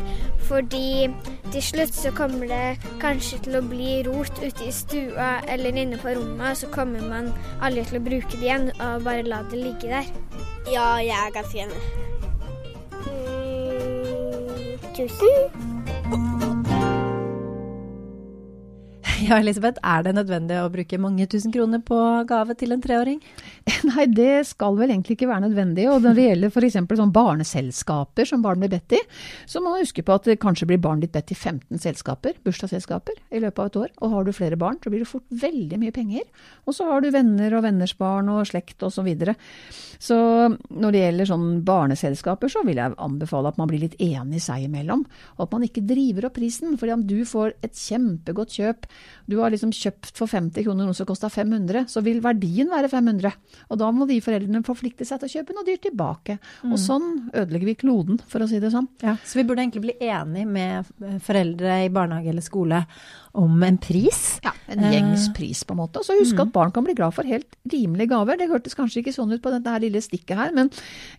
fordi 0.49 1.07
til 1.51 1.63
slutt 1.63 1.95
så 1.95 2.11
kommer 2.15 2.51
det 2.51 2.91
kanskje 3.01 3.39
til 3.45 3.57
å 3.61 3.63
bli 3.65 4.01
rot 4.07 4.43
ute 4.43 4.67
i 4.67 4.75
stua 4.75 5.31
eller 5.47 5.79
inne 5.85 6.01
på 6.01 6.17
rommet, 6.17 6.51
og 6.51 6.59
så 6.63 6.71
kommer 6.75 7.07
man 7.07 7.31
aldri 7.63 7.87
til 7.87 8.01
å 8.01 8.05
bruke 8.09 8.35
det 8.35 8.49
igjen 8.49 8.69
og 8.75 9.07
bare 9.07 9.25
la 9.27 9.41
det 9.51 9.63
ligge 9.63 9.95
der. 9.95 10.11
Ja, 10.69 10.95
jeg 11.01 11.17
er 11.17 11.31
ganske 11.33 11.57
enig. 11.59 11.81
Mm, 13.07 14.77
tusen? 14.95 15.27
Ja, 19.21 19.37
Elisabeth, 19.37 19.77
er 19.85 20.01
det 20.01 20.15
nødvendig 20.17 20.55
å 20.57 20.69
bruke 20.73 20.97
mange 20.97 21.27
tusen 21.29 21.53
kroner 21.53 21.81
på 21.85 21.97
gave 22.27 22.55
til 22.57 22.73
en 22.73 22.81
treåring? 22.81 23.19
Nei, 23.91 24.07
det 24.09 24.47
skal 24.49 24.79
vel 24.79 24.89
egentlig 24.89 25.13
ikke 25.15 25.29
være 25.29 25.45
nødvendig. 25.45 25.85
Og 25.91 26.01
når 26.01 26.17
det 26.17 26.25
gjelder 26.25 26.49
f.eks. 26.49 26.77
sånn 26.97 27.13
barneselskaper 27.13 28.27
som 28.27 28.41
barn 28.41 28.63
blir 28.63 28.71
bedt 28.73 28.95
i, 28.97 29.01
så 29.45 29.61
må 29.61 29.75
man 29.75 29.83
huske 29.83 30.01
på 30.05 30.15
at 30.17 30.25
det 30.25 30.39
kanskje 30.41 30.67
blir 30.71 30.81
barn 30.81 31.03
ditt 31.03 31.13
bedt 31.13 31.35
i 31.35 31.37
15 31.37 31.83
selskaper, 31.83 32.39
bursdagsselskaper, 32.41 33.21
i 33.29 33.43
løpet 33.43 33.61
av 33.61 33.69
et 33.69 33.79
år. 33.83 33.93
Og 34.01 34.15
har 34.15 34.25
du 34.25 34.33
flere 34.35 34.57
barn, 34.59 34.81
så 34.81 34.89
blir 34.89 35.05
det 35.05 35.11
fort 35.11 35.37
veldig 35.45 35.79
mye 35.83 35.95
penger. 35.95 36.25
Og 36.65 36.77
så 36.79 36.89
har 36.89 37.05
du 37.05 37.11
venner 37.13 37.53
og 37.59 37.65
venners 37.67 37.93
barn 38.01 38.31
og 38.33 38.41
slekt 38.49 38.81
osv. 38.81 39.01
Så, 39.01 39.05
videre. 39.05 39.33
Så 40.01 40.17
når 40.49 40.93
det 40.95 41.01
gjelder 41.03 41.29
sånn 41.29 41.47
barneselskaper, 41.65 42.49
så 42.49 42.63
vil 42.65 42.79
jeg 42.81 42.95
anbefale 42.97 43.51
at 43.51 43.59
man 43.61 43.69
blir 43.69 43.83
litt 43.83 43.99
enig 44.01 44.41
seg 44.41 44.65
imellom. 44.65 45.03
Og 45.37 45.43
at 45.45 45.53
man 45.53 45.65
ikke 45.67 45.83
driver 45.85 46.25
opp 46.27 46.39
prisen. 46.39 46.73
fordi 46.81 46.95
om 46.95 47.03
du 47.05 47.19
får 47.27 47.53
et 47.61 47.77
kjempegodt 47.77 48.57
kjøp 48.57 48.87
du 49.31 49.37
har 49.39 49.53
liksom 49.53 49.71
kjøpt 49.71 50.17
for 50.17 50.27
50 50.27 50.65
kroner 50.65 50.87
noe 50.89 50.97
som 50.97 51.07
kosta 51.07 51.29
500, 51.31 51.85
så 51.91 52.01
vil 52.03 52.19
verdien 52.23 52.71
være 52.71 52.89
500. 52.91 53.31
Og 53.69 53.79
da 53.79 53.91
må 53.95 54.07
de 54.09 54.17
foreldrene 54.23 54.63
forplikte 54.67 55.07
seg 55.07 55.21
til 55.21 55.29
å 55.29 55.33
kjøpe 55.37 55.55
noe 55.55 55.67
dyrt 55.67 55.85
tilbake. 55.85 56.37
Mm. 56.65 56.73
Og 56.73 56.81
sånn 56.81 57.07
ødelegger 57.29 57.69
vi 57.69 57.77
kloden, 57.85 58.19
for 58.27 58.43
å 58.43 58.49
si 58.49 58.59
det 58.59 58.73
sånn. 58.73 58.89
Ja, 59.05 59.15
så 59.23 59.39
vi 59.39 59.45
burde 59.47 59.63
egentlig 59.63 59.85
bli 59.85 59.95
enige 60.09 60.49
med 60.49 61.21
foreldre 61.23 61.83
i 61.85 61.93
barnehage 61.93 62.33
eller 62.33 62.45
skole 62.45 62.81
om 63.37 63.63
en 63.63 63.77
pris. 63.81 64.21
Ja, 64.43 64.53
en 64.71 64.83
gjengs 64.91 65.27
eh, 65.27 65.33
pris, 65.35 65.63
på 65.67 65.75
en 65.75 65.81
måte. 65.81 66.01
Og 66.01 66.07
så 66.07 66.15
husk 66.17 66.35
mm. 66.35 66.43
at 66.43 66.53
barn 66.55 66.73
kan 66.75 66.85
bli 66.85 66.95
glad 66.97 67.15
for 67.15 67.27
helt 67.27 67.57
rimelige 67.71 68.11
gaver. 68.11 68.39
Det 68.39 68.49
hørtes 68.51 68.75
kanskje 68.77 69.01
ikke 69.01 69.15
sånn 69.15 69.31
ut 69.31 69.43
på 69.43 69.53
dette 69.53 69.75
her 69.75 69.83
lille 69.83 70.01
stikket 70.03 70.39
her, 70.39 70.55
men 70.55 70.71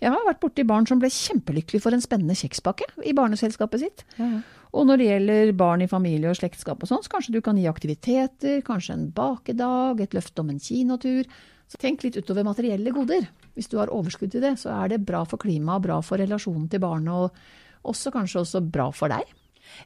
jeg 0.03 0.13
har 0.13 0.27
vært 0.29 0.43
borti 0.43 0.67
barn 0.69 0.89
som 0.89 1.01
ble 1.03 1.13
kjempelykkelige 1.13 1.85
for 1.85 1.97
en 1.97 2.05
spennende 2.05 2.37
kjekspakke 2.39 2.89
i 3.09 3.15
barneselskapet 3.17 3.85
sitt. 3.85 4.05
Ja. 4.19 4.43
Og 4.73 4.89
når 4.89 5.01
det 5.01 5.09
gjelder 5.09 5.55
barn 5.57 5.85
i 5.85 5.89
familie 5.91 6.31
og 6.33 6.39
slektskap 6.39 6.81
og 6.81 6.89
sånn, 6.89 7.03
så 7.05 7.13
kanskje 7.13 7.35
du 7.35 7.43
kan 7.45 7.59
gi 7.61 7.69
aktiviteter, 7.69 8.63
kanskje 8.65 8.97
en 8.97 9.09
bakedag, 9.13 10.01
et 10.01 10.17
løfte 10.17 10.45
om 10.45 10.53
en 10.53 10.61
kinotur. 10.63 11.29
Så 11.69 11.81
tenk 11.81 12.05
litt 12.05 12.17
utover 12.21 12.45
materielle 12.45 12.93
goder. 12.93 13.29
Hvis 13.57 13.69
du 13.73 13.79
har 13.81 13.93
overskudd 13.93 14.33
til 14.33 14.45
det, 14.45 14.55
så 14.61 14.73
er 14.81 14.95
det 14.95 15.05
bra 15.09 15.23
for 15.29 15.41
klimaet, 15.41 15.85
bra 15.85 16.01
for 16.05 16.21
relasjonen 16.21 16.69
til 16.73 16.81
barnet, 16.85 17.13
og 17.13 17.89
også 17.93 18.13
kanskje 18.15 18.43
også 18.45 18.65
bra 18.73 18.89
for 18.97 19.13
deg. 19.13 19.29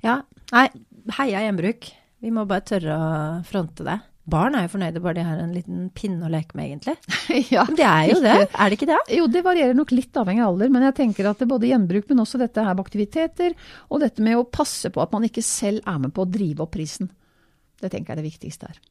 Ja, 0.07 0.21
nei, 0.55 0.67
heia 1.19 1.45
gjenbruk. 1.47 1.91
Vi 2.25 2.33
må 2.33 2.47
bare 2.49 2.65
tørre 2.67 2.97
å 2.97 3.09
fronte 3.47 3.87
det. 3.87 3.99
Barn 4.27 4.57
er 4.59 4.65
jo 4.65 4.73
fornøyde 4.73 5.01
bare 5.05 5.21
de 5.21 5.25
har 5.27 5.39
en 5.39 5.53
liten 5.55 5.85
pinne 5.95 6.27
å 6.27 6.31
leke 6.33 6.57
med, 6.59 6.73
egentlig. 6.73 6.97
ja, 7.55 7.63
det 7.71 7.87
er 7.87 8.09
jo 8.11 8.17
det, 8.25 8.35
er 8.49 8.73
det 8.73 8.79
ikke 8.79 8.89
det? 8.91 8.99
Jo, 9.15 9.29
det 9.31 9.45
varierer 9.47 9.77
nok 9.79 9.95
litt 9.95 10.19
avhengig 10.19 10.43
av 10.43 10.51
alder, 10.51 10.73
men 10.75 10.87
jeg 10.89 10.97
tenker 10.99 11.29
at 11.31 11.39
det 11.43 11.51
både 11.53 11.71
gjenbruk, 11.71 12.09
men 12.11 12.25
også 12.25 12.41
dette 12.43 12.65
her 12.67 12.75
med 12.75 12.83
aktiviteter, 12.83 13.55
og 13.87 14.03
dette 14.03 14.25
med 14.27 14.41
å 14.41 14.49
passe 14.51 14.91
på 14.91 15.05
at 15.05 15.15
man 15.15 15.29
ikke 15.29 15.47
selv 15.47 15.87
er 15.87 16.03
med 16.03 16.15
på 16.17 16.27
å 16.27 16.31
drive 16.31 16.67
opp 16.67 16.75
prisen. 16.75 17.13
Det 17.79 17.93
tenker 17.93 18.13
jeg 18.13 18.17
er 18.17 18.23
det 18.25 18.31
viktigste 18.33 18.73
her. 18.73 18.83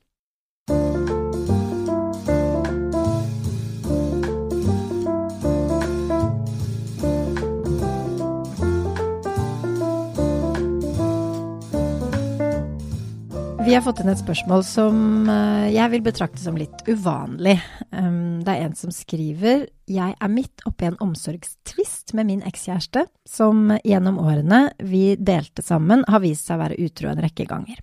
Vi 13.65 13.73
har 13.73 13.81
fått 13.81 14.03
inn 14.03 14.11
et 14.11 14.19
spørsmål 14.21 14.61
som 14.61 14.97
eh, 15.25 15.71
jeg 15.73 15.89
vil 15.89 16.03
betrakte 16.05 16.37
som 16.37 16.57
litt 16.59 16.83
uvanlig. 16.85 17.55
Um, 17.89 18.43
det 18.45 18.53
er 18.53 18.67
en 18.67 18.75
som 18.77 18.91
skriver 18.93 19.63
Jeg 19.89 20.13
er 20.13 20.29
midt 20.29 20.61
oppi 20.69 20.85
en 20.85 20.99
omsorgstvist 21.01 22.13
med 22.13 22.29
min 22.29 22.43
ekskjæreste, 22.45 23.07
som 23.25 23.73
gjennom 23.81 24.19
årene 24.21 24.67
vi 24.85 25.15
delte 25.17 25.65
sammen, 25.65 26.05
har 26.05 26.21
vist 26.21 26.45
seg 26.45 26.59
å 26.59 26.61
være 26.61 26.77
utro 26.85 27.09
en 27.09 27.23
rekke 27.25 27.47
ganger. 27.49 27.81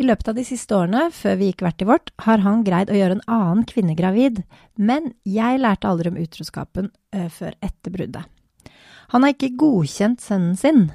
I 0.00 0.08
løpet 0.08 0.32
av 0.32 0.40
de 0.40 0.48
siste 0.48 0.72
årene, 0.72 1.10
før 1.12 1.36
vi 1.42 1.50
gikk 1.50 1.66
hvert 1.66 1.84
i 1.84 1.90
vårt, 1.92 2.12
har 2.24 2.40
han 2.48 2.64
greid 2.64 2.88
å 2.88 2.96
gjøre 2.96 3.18
en 3.18 3.26
annen 3.36 3.68
kvinne 3.68 4.00
gravid, 4.00 4.46
men 4.80 5.12
jeg 5.28 5.60
lærte 5.60 5.92
aldri 5.92 6.14
om 6.14 6.20
utroskapen 6.24 6.88
uh, 7.12 7.28
før 7.28 7.52
etter 7.60 7.92
bruddet. 7.92 8.24
Han 9.12 9.28
har 9.28 9.36
ikke 9.36 9.58
godkjent 9.60 10.24
sønnen 10.24 10.56
sin, 10.56 10.86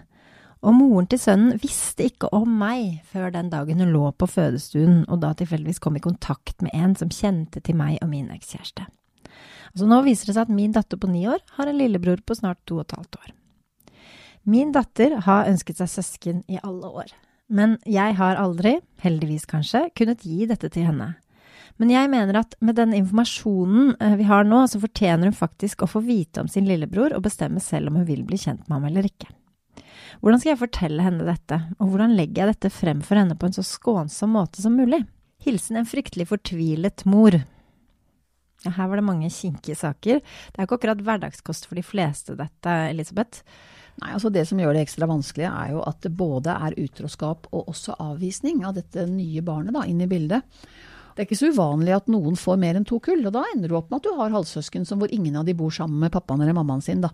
og 0.61 0.75
moren 0.77 1.07
til 1.09 1.17
sønnen 1.21 1.57
visste 1.61 2.05
ikke 2.05 2.29
om 2.37 2.49
meg 2.61 3.01
før 3.09 3.31
den 3.33 3.49
dagen 3.49 3.81
hun 3.81 3.93
lå 3.95 4.11
på 4.13 4.27
fødestuen 4.29 5.03
og 5.07 5.23
da 5.23 5.33
tilfeldigvis 5.37 5.81
kom 5.81 5.97
i 5.97 6.03
kontakt 6.03 6.61
med 6.61 6.75
en 6.77 6.93
som 6.97 7.09
kjente 7.09 7.63
til 7.65 7.77
meg 7.79 7.97
og 8.01 8.11
min 8.11 8.29
ekskjæreste. 8.33 8.85
Altså 9.71 9.87
nå 9.87 10.01
viser 10.05 10.29
det 10.29 10.35
seg 10.35 10.45
at 10.45 10.53
min 10.53 10.75
datter 10.75 10.99
på 11.01 11.09
ni 11.09 11.23
år 11.31 11.41
har 11.57 11.69
en 11.69 11.79
lillebror 11.79 12.21
på 12.25 12.37
snart 12.37 12.61
to 12.69 12.77
og 12.77 12.85
et 12.85 12.95
halvt 12.99 13.19
år. 13.23 13.33
Min 14.51 14.73
datter 14.75 15.17
har 15.25 15.49
ønsket 15.49 15.81
seg 15.81 15.91
søsken 15.95 16.45
i 16.49 16.61
alle 16.61 16.89
år, 17.03 17.11
men 17.51 17.75
jeg 17.89 18.15
har 18.17 18.39
aldri, 18.41 18.77
heldigvis 19.03 19.47
kanskje, 19.49 19.87
kunnet 19.97 20.25
gi 20.25 20.47
dette 20.49 20.69
til 20.73 20.87
henne. 20.89 21.13
Men 21.81 21.91
jeg 21.93 22.09
mener 22.11 22.41
at 22.41 22.55
med 22.61 22.77
den 22.77 22.93
informasjonen 22.93 23.95
eh, 23.97 24.17
vi 24.19 24.27
har 24.29 24.45
nå, 24.45 24.63
så 24.69 24.81
fortjener 24.81 25.29
hun 25.29 25.37
faktisk 25.37 25.81
å 25.81 25.89
få 25.89 26.03
vite 26.05 26.43
om 26.43 26.49
sin 26.51 26.67
lillebror 26.69 27.15
og 27.15 27.23
bestemme 27.25 27.61
selv 27.63 27.89
om 27.89 28.01
hun 28.01 28.09
vil 28.09 28.25
bli 28.27 28.37
kjent 28.37 28.67
med 28.67 28.77
ham 28.77 28.89
eller 28.91 29.07
ikke. 29.07 29.29
Hvordan 30.19 30.41
skal 30.41 30.51
jeg 30.51 30.61
fortelle 30.61 31.05
henne 31.05 31.25
dette, 31.27 31.57
og 31.79 31.93
hvordan 31.93 32.15
legger 32.17 32.43
jeg 32.43 32.55
dette 32.55 32.73
frem 32.73 33.01
for 33.05 33.19
henne 33.21 33.37
på 33.39 33.47
en 33.47 33.55
så 33.55 33.63
skånsom 33.65 34.35
måte 34.35 34.63
som 34.63 34.75
mulig? 34.75 35.03
Hilsen 35.41 35.79
en 35.79 35.89
fryktelig 35.89 36.27
fortvilet 36.29 37.05
mor. 37.09 37.39
Ja, 38.61 38.73
her 38.75 38.91
var 38.91 38.99
det 38.99 39.07
mange 39.07 39.31
kinkige 39.33 39.77
saker. 39.79 40.21
Det 40.21 40.59
er 40.59 40.67
ikke 40.67 40.77
akkurat 40.77 41.01
hverdagskost 41.01 41.65
for 41.65 41.79
de 41.79 41.85
fleste, 41.85 42.35
dette, 42.37 42.75
Elisabeth. 42.91 43.41
Nei, 44.01 44.13
altså 44.15 44.29
Det 44.33 44.45
som 44.47 44.59
gjør 44.61 44.75
det 44.77 44.85
ekstra 44.85 45.09
vanskelig, 45.09 45.47
er 45.49 45.73
jo 45.73 45.81
at 45.87 45.99
det 46.05 46.13
både 46.17 46.53
er 46.53 46.77
utroskap 46.79 47.49
og 47.51 47.71
også 47.73 47.97
avvisning 47.99 48.63
av 48.65 48.77
dette 48.77 49.07
nye 49.09 49.41
barnet 49.45 49.75
da, 49.75 49.85
inn 49.89 50.01
i 50.03 50.09
bildet. 50.09 50.45
Det 51.11 51.23
er 51.23 51.27
ikke 51.27 51.41
så 51.41 51.51
uvanlig 51.51 51.95
at 51.95 52.07
noen 52.11 52.37
får 52.39 52.59
mer 52.61 52.77
enn 52.77 52.87
to 52.87 53.01
kull, 53.03 53.25
og 53.27 53.33
da 53.35 53.43
ender 53.51 53.71
du 53.71 53.75
opp 53.77 53.89
med 53.91 53.99
at 53.99 54.07
du 54.07 54.15
har 54.19 54.31
halvsøsken 54.33 54.87
hvor 54.87 55.11
ingen 55.11 55.35
av 55.35 55.47
de 55.49 55.57
bor 55.57 55.73
sammen 55.73 55.99
med 55.99 56.13
pappaen 56.13 56.41
eller 56.41 56.55
mammaen 56.55 56.85
sin. 56.85 57.01
da. 57.03 57.11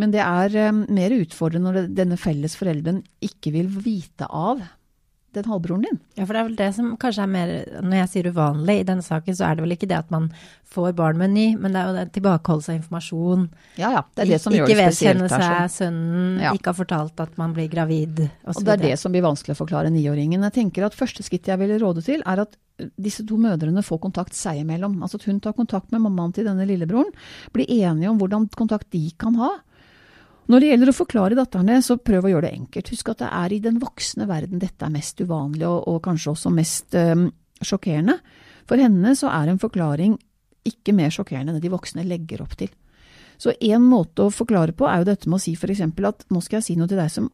Men 0.00 0.12
det 0.14 0.22
er 0.24 0.70
um, 0.70 0.84
mer 0.92 1.14
utfordrende 1.16 1.72
når 1.72 1.90
denne 1.96 2.20
felles 2.20 2.56
forelderen 2.58 3.02
ikke 3.24 3.52
vil 3.56 3.68
vite 3.82 4.28
av 4.28 4.62
den 5.32 5.44
halvbroren 5.48 5.84
din. 5.86 5.98
Ja, 6.14 6.26
for 6.26 6.34
det 6.34 6.40
er 6.40 6.48
vel 6.48 6.56
det 6.58 6.68
som 6.76 6.90
kanskje 7.00 7.24
er 7.24 7.30
mer 7.32 7.52
Når 7.80 7.96
jeg 8.02 8.08
sier 8.12 8.26
uvanlig 8.34 8.74
i 8.82 8.88
denne 8.88 9.04
saken, 9.04 9.36
så 9.36 9.46
er 9.48 9.56
det 9.56 9.64
vel 9.64 9.74
ikke 9.76 9.88
det 9.88 9.96
at 9.96 10.10
man 10.12 10.28
får 10.72 10.92
barn 10.96 11.18
med 11.20 11.30
en 11.30 11.36
ny, 11.36 11.46
men 11.60 11.72
det 11.72 11.80
er 11.80 11.88
jo 11.88 11.94
det 11.96 12.04
tilbakeholdelse 12.16 12.72
av 12.72 12.78
informasjon. 12.78 13.46
Ja, 13.80 13.92
ja. 13.96 14.02
Det 14.12 14.24
er 14.24 14.30
det 14.32 14.40
som 14.44 14.56
gjør 14.56 14.68
det 14.68 14.76
spesielt. 14.76 15.22
Ikke 15.22 15.30
vedkjenne 15.30 15.30
seg 15.32 15.74
sønnen, 15.76 16.42
ja. 16.44 16.52
ikke 16.56 16.72
har 16.72 16.78
fortalt 16.78 17.24
at 17.24 17.40
man 17.40 17.56
blir 17.56 17.68
gravid, 17.72 18.24
osv. 18.44 18.60
Og 18.60 18.68
det 18.68 18.74
er 18.76 18.84
det 18.86 18.94
som 19.00 19.12
blir 19.12 19.24
vanskelig 19.24 19.56
å 19.56 19.60
forklare 19.60 19.92
niåringen. 19.92 20.46
Jeg 20.48 20.56
tenker 20.60 20.88
at 20.88 20.96
første 20.96 21.24
skritt 21.26 21.48
jeg 21.48 21.60
ville 21.60 21.80
råde 21.80 22.04
til, 22.04 22.24
er 22.28 22.44
at 22.44 22.56
disse 23.00 23.24
to 23.28 23.36
mødrene 23.40 23.84
får 23.84 24.00
kontakt 24.04 24.36
seg 24.36 24.62
imellom. 24.62 24.96
Altså 25.04 25.20
at 25.20 25.28
hun 25.28 25.40
tar 25.44 25.56
kontakt 25.56 25.92
med 25.92 26.04
mammaen 26.04 26.32
til 26.36 26.48
denne 26.48 26.66
lillebroren, 26.68 27.12
blir 27.52 27.68
enige 27.68 28.12
om 28.12 28.20
hvordan 28.20 28.48
kontakt 28.56 28.88
de 28.96 29.06
kan 29.20 29.36
ha. 29.40 29.52
Når 30.50 30.60
det 30.60 30.68
gjelder 30.72 30.90
å 30.90 30.96
forklare 30.96 31.38
datterne, 31.38 31.78
så 31.84 31.96
prøv 32.02 32.26
å 32.26 32.32
gjøre 32.32 32.48
det 32.48 32.56
enkelt. 32.56 32.90
Husk 32.92 33.12
at 33.12 33.22
det 33.22 33.30
er 33.30 33.54
i 33.54 33.60
den 33.62 33.78
voksne 33.82 34.26
verden 34.30 34.62
dette 34.62 34.86
er 34.86 34.94
mest 34.94 35.20
uvanlig, 35.22 35.66
og, 35.68 35.86
og 35.88 36.00
kanskje 36.04 36.32
også 36.32 36.52
mest 36.54 36.96
um, 36.98 37.28
sjokkerende. 37.62 38.18
For 38.66 38.82
henne 38.82 39.14
så 39.18 39.30
er 39.30 39.52
en 39.52 39.62
forklaring 39.62 40.16
ikke 40.66 40.94
mer 40.94 41.14
sjokkerende 41.14 41.52
enn 41.52 41.58
det 41.58 41.66
de 41.66 41.72
voksne 41.72 42.06
legger 42.06 42.42
opp 42.44 42.56
til. 42.58 42.70
Så 43.42 43.54
en 43.58 43.86
måte 43.86 44.26
å 44.26 44.34
forklare 44.34 44.74
på 44.76 44.86
er 44.86 45.02
jo 45.02 45.08
dette 45.08 45.30
med 45.30 45.40
å 45.40 45.42
si 45.42 45.54
f.eks. 45.58 45.82
at 45.82 46.26
nå 46.30 46.42
skal 46.44 46.60
jeg 46.60 46.66
si 46.68 46.76
noe 46.78 46.90
til 46.90 47.00
deg 47.00 47.10
som 47.10 47.30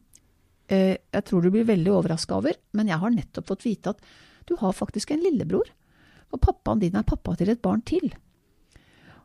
eh, 0.71 0.95
jeg 0.97 1.25
tror 1.27 1.43
du 1.43 1.51
blir 1.53 1.67
veldig 1.69 1.91
overraska 1.93 2.39
over, 2.39 2.57
men 2.73 2.89
jeg 2.89 3.01
har 3.01 3.13
nettopp 3.13 3.51
fått 3.51 3.67
vite 3.67 3.93
at 3.93 4.01
du 4.49 4.55
har 4.61 4.73
faktisk 4.73 5.13
en 5.13 5.21
lillebror. 5.21 5.69
Og 6.33 6.41
pappaen 6.41 6.81
din 6.81 6.97
er 6.97 7.05
pappa 7.05 7.35
til 7.37 7.51
et 7.53 7.61
barn 7.61 7.83
til. 7.85 8.09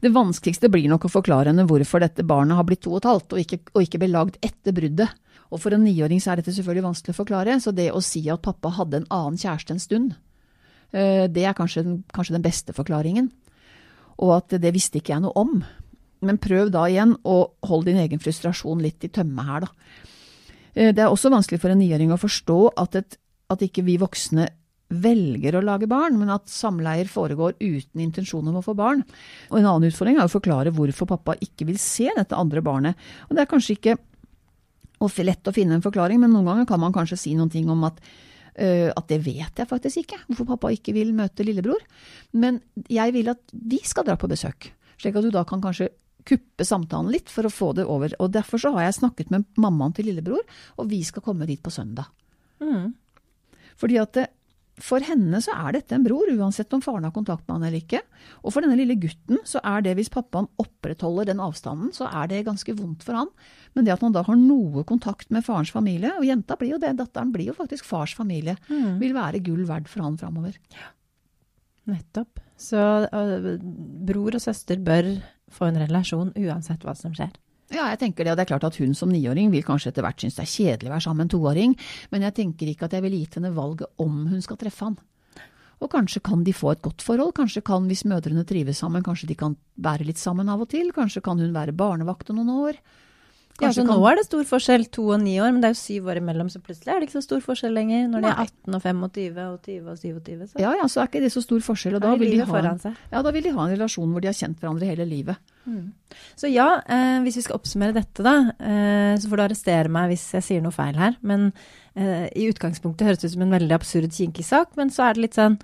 Det 0.04 0.12
vanskeligste 0.12 0.68
blir 0.68 0.90
nok 0.92 1.06
å 1.06 1.12
forklare 1.14 1.48
henne 1.48 1.64
hvorfor 1.64 2.02
dette 2.02 2.26
barnet 2.28 2.58
har 2.58 2.66
blitt 2.68 2.82
to 2.84 2.92
og 2.92 3.00
et 3.00 3.06
halvt, 3.08 3.32
og 3.32 3.40
ikke, 3.40 3.58
og 3.72 3.86
ikke 3.86 4.00
ble 4.02 4.10
lagd 4.12 4.34
etter 4.44 4.74
bruddet. 4.76 5.14
Og 5.48 5.62
for 5.62 5.72
en 5.72 5.84
niåring 5.86 6.20
er 6.20 6.40
dette 6.40 6.52
selvfølgelig 6.52 6.84
vanskelig 6.84 7.14
å 7.14 7.20
forklare, 7.22 7.54
så 7.62 7.72
det 7.72 7.86
å 7.94 8.02
si 8.04 8.20
at 8.32 8.42
pappa 8.44 8.72
hadde 8.76 9.00
en 9.00 9.08
annen 9.14 9.38
kjæreste 9.40 9.72
en 9.72 9.80
stund, 9.80 10.16
eh, 10.92 11.24
det 11.30 11.46
er 11.48 11.56
kanskje, 11.56 11.86
kanskje 12.12 12.36
den 12.36 12.44
beste 12.44 12.74
forklaringen. 12.76 13.30
Og 14.20 14.34
at 14.36 14.58
det 14.60 14.74
visste 14.74 15.00
ikke 15.00 15.14
jeg 15.14 15.24
noe 15.24 15.40
om. 15.40 15.62
Men 16.24 16.40
prøv 16.42 16.72
da 16.74 16.84
igjen 16.90 17.16
å 17.24 17.38
holde 17.64 17.92
din 17.92 18.02
egen 18.04 18.20
frustrasjon 18.20 18.82
litt 18.84 19.04
i 19.08 19.12
tømme 19.12 19.46
her, 19.48 19.64
da. 19.64 19.72
Eh, 20.74 20.92
det 20.92 21.00
er 21.00 21.08
også 21.08 21.32
vanskelig 21.32 21.62
for 21.62 21.72
en 21.72 21.80
niåring 21.80 22.12
å 22.12 22.20
forstå 22.20 22.58
at, 22.76 23.00
et, 23.00 23.16
at 23.48 23.64
ikke 23.64 23.86
vi 23.88 23.96
voksne 24.02 24.50
velger 24.88 25.56
å 25.56 25.62
lage 25.64 25.88
barn, 25.90 26.18
men 26.20 26.32
at 26.34 26.50
samleier 26.50 27.08
foregår 27.10 27.56
uten 27.60 28.02
intensjon 28.04 28.46
om 28.50 28.58
å 28.60 28.64
få 28.64 28.74
barn. 28.78 29.02
Og 29.50 29.58
En 29.58 29.66
annen 29.66 29.88
utfordring 29.88 30.18
er 30.18 30.28
å 30.28 30.32
forklare 30.32 30.74
hvorfor 30.74 31.08
pappa 31.10 31.38
ikke 31.40 31.66
vil 31.70 31.78
se 31.80 32.10
dette 32.16 32.36
andre 32.36 32.62
barnet. 32.62 32.94
Og 33.28 33.36
Det 33.36 33.42
er 33.42 33.50
kanskje 33.50 33.78
ikke 33.78 33.96
lett 35.24 35.48
å 35.48 35.52
finne 35.52 35.74
en 35.74 35.84
forklaring, 35.84 36.20
men 36.20 36.32
noen 36.32 36.46
ganger 36.46 36.66
kan 36.66 36.80
man 36.80 36.92
kanskje 36.92 37.18
si 37.18 37.34
noen 37.34 37.50
ting 37.50 37.68
om 37.68 37.82
at 37.84 37.98
uh, 38.00 38.90
at 38.94 39.08
det 39.08 39.18
vet 39.24 39.58
jeg 39.58 39.68
faktisk 39.68 40.04
ikke, 40.04 40.20
hvorfor 40.28 40.46
pappa 40.54 40.72
ikke 40.72 40.94
vil 40.94 41.12
møte 41.12 41.44
lillebror. 41.44 41.82
Men 42.32 42.60
jeg 42.88 43.12
vil 43.12 43.28
at 43.28 43.42
vi 43.52 43.80
skal 43.84 44.06
dra 44.06 44.16
på 44.16 44.30
besøk, 44.30 44.70
slik 44.96 45.16
at 45.16 45.26
du 45.26 45.30
da 45.34 45.44
kan 45.44 45.60
kanskje 45.60 45.90
kuppe 46.24 46.64
samtalen 46.64 47.12
litt 47.12 47.28
for 47.28 47.44
å 47.44 47.52
få 47.52 47.72
det 47.76 47.84
over. 47.84 48.14
Og 48.22 48.32
Derfor 48.32 48.62
så 48.62 48.72
har 48.76 48.86
jeg 48.86 49.00
snakket 49.00 49.32
med 49.34 49.44
mammaen 49.60 49.92
til 49.92 50.08
lillebror, 50.08 50.44
og 50.78 50.88
vi 50.88 51.02
skal 51.04 51.24
komme 51.24 51.48
dit 51.48 51.60
på 51.60 51.72
søndag. 51.74 52.08
Mm. 52.64 52.94
Fordi 53.76 53.98
at 54.00 54.14
det, 54.16 54.28
for 54.82 55.04
henne 55.06 55.38
så 55.42 55.54
er 55.54 55.76
dette 55.76 55.94
en 55.94 56.02
bror, 56.02 56.26
uansett 56.34 56.72
om 56.74 56.82
faren 56.82 57.06
har 57.06 57.12
kontakt 57.14 57.44
med 57.46 57.56
han 57.56 57.66
eller 57.68 57.78
ikke. 57.78 58.00
Og 58.42 58.54
for 58.54 58.64
denne 58.64 58.78
lille 58.78 58.96
gutten 58.98 59.38
så 59.46 59.62
er 59.62 59.84
det, 59.86 59.92
hvis 59.98 60.10
pappaen 60.10 60.48
opprettholder 60.58 61.28
den 61.30 61.42
avstanden, 61.42 61.92
så 61.94 62.08
er 62.10 62.32
det 62.32 62.42
ganske 62.48 62.74
vondt 62.74 63.06
for 63.06 63.18
han. 63.20 63.30
Men 63.78 63.86
det 63.86 63.94
at 63.94 64.02
han 64.02 64.16
da 64.16 64.24
har 64.26 64.38
noe 64.40 64.82
kontakt 64.88 65.30
med 65.34 65.46
farens 65.46 65.70
familie, 65.74 66.10
og 66.18 66.26
jenta 66.26 66.58
blir 66.58 66.74
jo 66.74 66.80
det, 66.82 66.96
datteren 66.98 67.30
blir 67.34 67.52
jo 67.52 67.56
faktisk 67.58 67.86
fars 67.86 68.16
familie, 68.18 68.56
mm. 68.66 68.98
vil 69.02 69.14
være 69.14 69.44
gull 69.46 69.62
verdt 69.68 69.90
for 69.92 70.06
han 70.06 70.18
framover. 70.18 70.58
Ja. 70.74 70.90
Nettopp. 71.94 72.42
Så 72.58 72.80
uh, 72.80 73.48
bror 74.08 74.34
og 74.38 74.42
søster 74.42 74.80
bør 74.82 75.10
få 75.54 75.68
en 75.68 75.82
relasjon 75.84 76.32
uansett 76.40 76.82
hva 76.86 76.96
som 76.98 77.14
skjer. 77.14 77.34
Ja, 77.74 77.88
jeg 77.90 77.98
tenker 78.04 78.22
det, 78.22 78.30
og 78.30 78.38
det 78.38 78.44
er 78.44 78.50
klart 78.52 78.66
at 78.68 78.76
hun 78.78 78.92
som 78.94 79.10
niåring 79.10 79.50
vil 79.50 79.64
kanskje 79.66 79.90
etter 79.90 80.04
hvert 80.06 80.20
synes 80.22 80.36
det 80.36 80.44
er 80.44 80.52
kjedelig 80.52 80.90
å 80.90 80.92
være 80.92 81.04
sammen 81.06 81.24
med 81.24 81.26
en 81.26 81.32
toåring, 81.32 81.72
men 82.12 82.26
jeg 82.28 82.36
tenker 82.36 82.70
ikke 82.70 82.86
at 82.86 82.94
jeg 82.94 83.02
ville 83.02 83.18
gitt 83.18 83.34
henne 83.40 83.50
valget 83.56 84.04
om 84.04 84.20
hun 84.30 84.44
skal 84.44 84.60
treffe 84.60 84.86
han. 84.86 84.98
Og 85.82 85.90
kanskje 85.90 86.22
kan 86.24 86.44
de 86.46 86.54
få 86.54 86.70
et 86.70 86.84
godt 86.84 87.02
forhold, 87.02 87.34
kanskje 87.34 87.64
kan, 87.66 87.88
hvis 87.90 88.04
mødrene 88.06 88.44
trives 88.46 88.78
sammen, 88.78 89.02
kanskje 89.04 89.32
de 89.32 89.36
kan 89.40 89.56
være 89.74 90.06
litt 90.06 90.22
sammen 90.22 90.52
av 90.52 90.62
og 90.62 90.70
til, 90.70 90.92
kanskje 90.94 91.24
kan 91.24 91.40
hun 91.42 91.50
være 91.56 91.74
barnevakt 91.74 92.30
noen 92.30 92.52
år. 92.54 92.78
Ja, 93.62 93.68
så 93.70 93.84
Nå 93.86 94.00
er 94.10 94.18
det 94.18 94.24
stor 94.26 94.42
forskjell, 94.48 94.88
to 94.90 95.04
og 95.14 95.20
ni 95.22 95.36
år, 95.38 95.52
men 95.54 95.60
det 95.62 95.68
er 95.68 95.74
jo 95.76 95.78
syv 95.78 96.08
år 96.10 96.18
imellom, 96.18 96.48
så 96.50 96.58
plutselig 96.58 96.90
er 96.90 96.98
det 96.98 97.06
ikke 97.06 97.20
så 97.20 97.22
stor 97.22 97.42
forskjell 97.44 97.76
lenger. 97.76 98.08
Når 98.10 98.24
de 98.24 98.30
er 98.32 98.40
18 98.42 98.74
og 98.74 98.82
25 98.82 99.44
og 99.44 99.68
20 99.68 99.92
og 99.92 100.00
27. 100.00 100.48
Så. 100.48 100.58
Ja, 100.58 100.72
ja, 100.74 100.88
så 100.90 101.02
er 101.02 101.10
ikke 101.10 101.22
det 101.22 101.30
så 101.30 101.42
stor 101.44 101.62
forskjell. 101.62 101.94
Og 101.94 102.02
da 102.02 102.16
vil, 102.18 102.34
ha, 102.42 102.62
ja, 103.12 103.20
da 103.22 103.34
vil, 103.36 103.46
de 103.46 103.52
ha, 103.54 103.66
en 103.68 103.76
relasjon 103.76 104.10
hvor 104.10 104.24
de 104.24 104.30
har 104.30 104.34
kjent 104.34 104.58
hverandre 104.58 104.88
hele 104.90 105.06
livet. 105.06 105.38
Mm. 105.70 105.92
Så 106.40 106.50
ja, 106.50 106.66
eh, 106.82 107.20
hvis 107.22 107.38
vi 107.38 107.44
skal 107.46 107.60
oppsummere 107.60 107.94
dette, 107.94 108.26
da, 108.26 108.34
eh, 108.58 109.14
så 109.22 109.30
får 109.30 109.38
du 109.38 109.44
arrestere 109.46 109.94
meg 110.00 110.10
hvis 110.10 110.26
jeg 110.34 110.48
sier 110.48 110.66
noe 110.66 110.74
feil 110.74 110.98
her. 110.98 111.14
Men 111.22 111.52
eh, 111.94 112.26
i 112.34 112.48
utgangspunktet 112.50 113.06
høres 113.06 113.22
det 113.22 113.30
ut 113.30 113.36
som 113.36 113.46
en 113.46 113.54
veldig 113.54 113.78
absurd, 113.78 114.10
kinkig 114.18 114.48
sak, 114.50 114.74
men 114.80 114.90
så 114.90 115.06
er 115.06 115.14
det 115.14 115.26
litt 115.28 115.38
sånn 115.38 115.60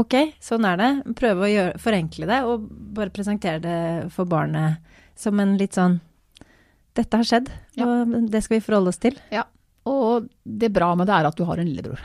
Ok, 0.00 0.14
sånn 0.40 0.64
er 0.64 0.78
det. 0.80 0.86
Prøve 1.18 1.44
å 1.44 1.48
gjøre, 1.50 1.72
forenkle 1.82 2.24
det, 2.30 2.38
og 2.48 2.62
bare 2.96 3.12
presentere 3.12 3.60
det 3.60 3.80
for 4.14 4.24
barnet 4.24 4.80
som 5.20 5.36
en 5.42 5.52
litt 5.60 5.76
sånn 5.76 5.98
dette 6.98 7.18
har 7.18 7.28
skjedd, 7.28 7.48
ja. 7.78 7.86
og 7.86 8.28
det 8.32 8.42
skal 8.44 8.58
vi 8.58 8.64
forholde 8.64 8.92
oss 8.92 9.00
til. 9.02 9.16
Ja, 9.32 9.46
og 9.88 10.28
det 10.44 10.70
bra 10.74 10.92
med 10.98 11.08
det 11.10 11.16
er 11.16 11.28
at 11.30 11.38
du 11.38 11.46
har 11.48 11.60
en 11.60 11.70
lillebror. 11.70 12.02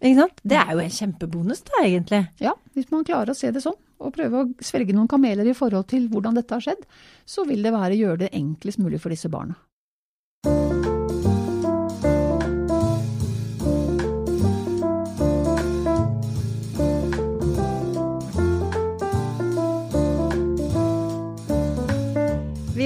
Ikke 0.00 0.20
sant? 0.20 0.40
Det 0.44 0.58
er 0.60 0.72
jo 0.74 0.82
en 0.84 0.92
kjempebonus, 0.92 1.62
da, 1.66 1.82
egentlig. 1.82 2.22
Ja, 2.42 2.52
hvis 2.76 2.90
man 2.92 3.04
klarer 3.08 3.32
å 3.32 3.36
se 3.36 3.50
det 3.52 3.62
sånn, 3.64 3.78
og 3.96 4.12
prøve 4.12 4.42
å 4.42 4.48
svelge 4.64 4.92
noen 4.96 5.08
kameler 5.08 5.48
i 5.48 5.56
forhold 5.56 5.88
til 5.92 6.10
hvordan 6.12 6.36
dette 6.36 6.52
har 6.52 6.64
skjedd, 6.64 6.82
så 7.24 7.46
vil 7.48 7.64
det 7.64 7.72
være 7.72 7.96
å 7.96 8.02
gjøre 8.02 8.22
det 8.26 8.34
enklest 8.36 8.82
mulig 8.82 9.00
for 9.00 9.14
disse 9.14 9.30
barna. 9.32 9.56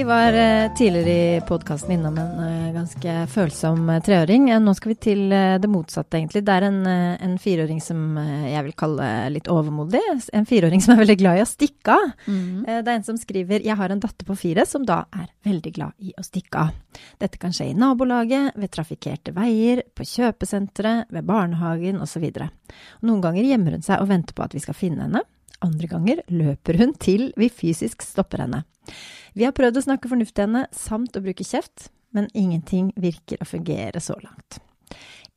Vi 0.01 0.05
var 0.05 0.33
eh, 0.33 0.73
tidligere 0.73 1.37
i 1.37 1.41
podkasten 1.47 1.91
innom 1.91 2.15
en 2.17 2.39
eh, 2.39 2.73
ganske 2.73 3.27
følsom 3.29 3.89
eh, 3.89 3.99
treåring. 4.01 4.47
Nå 4.63 4.73
skal 4.73 4.89
vi 4.89 4.95
til 4.97 5.19
det 5.29 5.69
motsatte, 5.69 6.17
egentlig. 6.17 6.41
Det 6.47 6.55
er 6.55 6.65
en, 6.65 6.79
en 7.27 7.35
fireåring 7.37 7.77
som 7.85 8.17
jeg 8.17 8.63
vil 8.65 8.73
kalle 8.81 9.09
litt 9.29 9.45
overmodig. 9.53 10.01
En 10.33 10.47
fireåring 10.49 10.81
som 10.85 10.95
er 10.95 11.03
veldig 11.03 11.17
glad 11.19 11.37
i 11.37 11.43
å 11.43 11.51
stikke 11.51 11.93
av. 11.93 12.15
Mm. 12.25 12.63
Det 12.65 12.79
er 12.79 12.91
en 12.95 13.05
som 13.11 13.19
skriver 13.21 13.61
'Jeg 13.61 13.77
har 13.77 13.93
en 13.93 14.01
datter 14.01 14.25
på 14.25 14.39
fire 14.41 14.65
som 14.65 14.89
da 14.89 15.03
er 15.13 15.29
veldig 15.45 15.73
glad 15.77 15.93
i 15.99 16.15
å 16.17 16.25
stikke 16.25 16.65
av'. 16.65 16.73
Dette 17.21 17.37
kan 17.37 17.53
skje 17.53 17.69
i 17.69 17.77
nabolaget, 17.77 18.57
ved 18.57 18.73
trafikkerte 18.73 19.37
veier, 19.37 19.83
på 19.93 20.01
kjøpesenteret, 20.01 21.13
ved 21.13 21.29
barnehagen 21.29 22.01
osv. 22.01 22.25
Noen 23.05 23.21
ganger 23.21 23.53
gjemmer 23.53 23.77
hun 23.77 23.85
seg 23.85 24.01
og 24.01 24.09
venter 24.09 24.33
på 24.33 24.49
at 24.49 24.57
vi 24.57 24.65
skal 24.65 24.81
finne 24.81 25.05
henne. 25.05 25.21
Andre 25.61 25.85
ganger 25.85 26.25
løper 26.33 26.81
hun 26.81 26.97
til 26.97 27.29
vi 27.37 27.53
fysisk 27.53 28.01
stopper 28.01 28.47
henne. 28.47 28.65
Vi 29.37 29.45
har 29.47 29.55
prøvd 29.55 29.79
å 29.79 29.85
snakke 29.85 30.11
fornuft 30.11 30.35
til 30.35 30.47
henne, 30.47 30.65
samt 30.75 31.15
å 31.15 31.23
bruke 31.23 31.45
kjeft, 31.47 31.89
men 32.11 32.27
ingenting 32.35 32.91
virker 32.99 33.41
å 33.41 33.47
fungere 33.47 34.01
så 34.03 34.17
langt. 34.19 34.59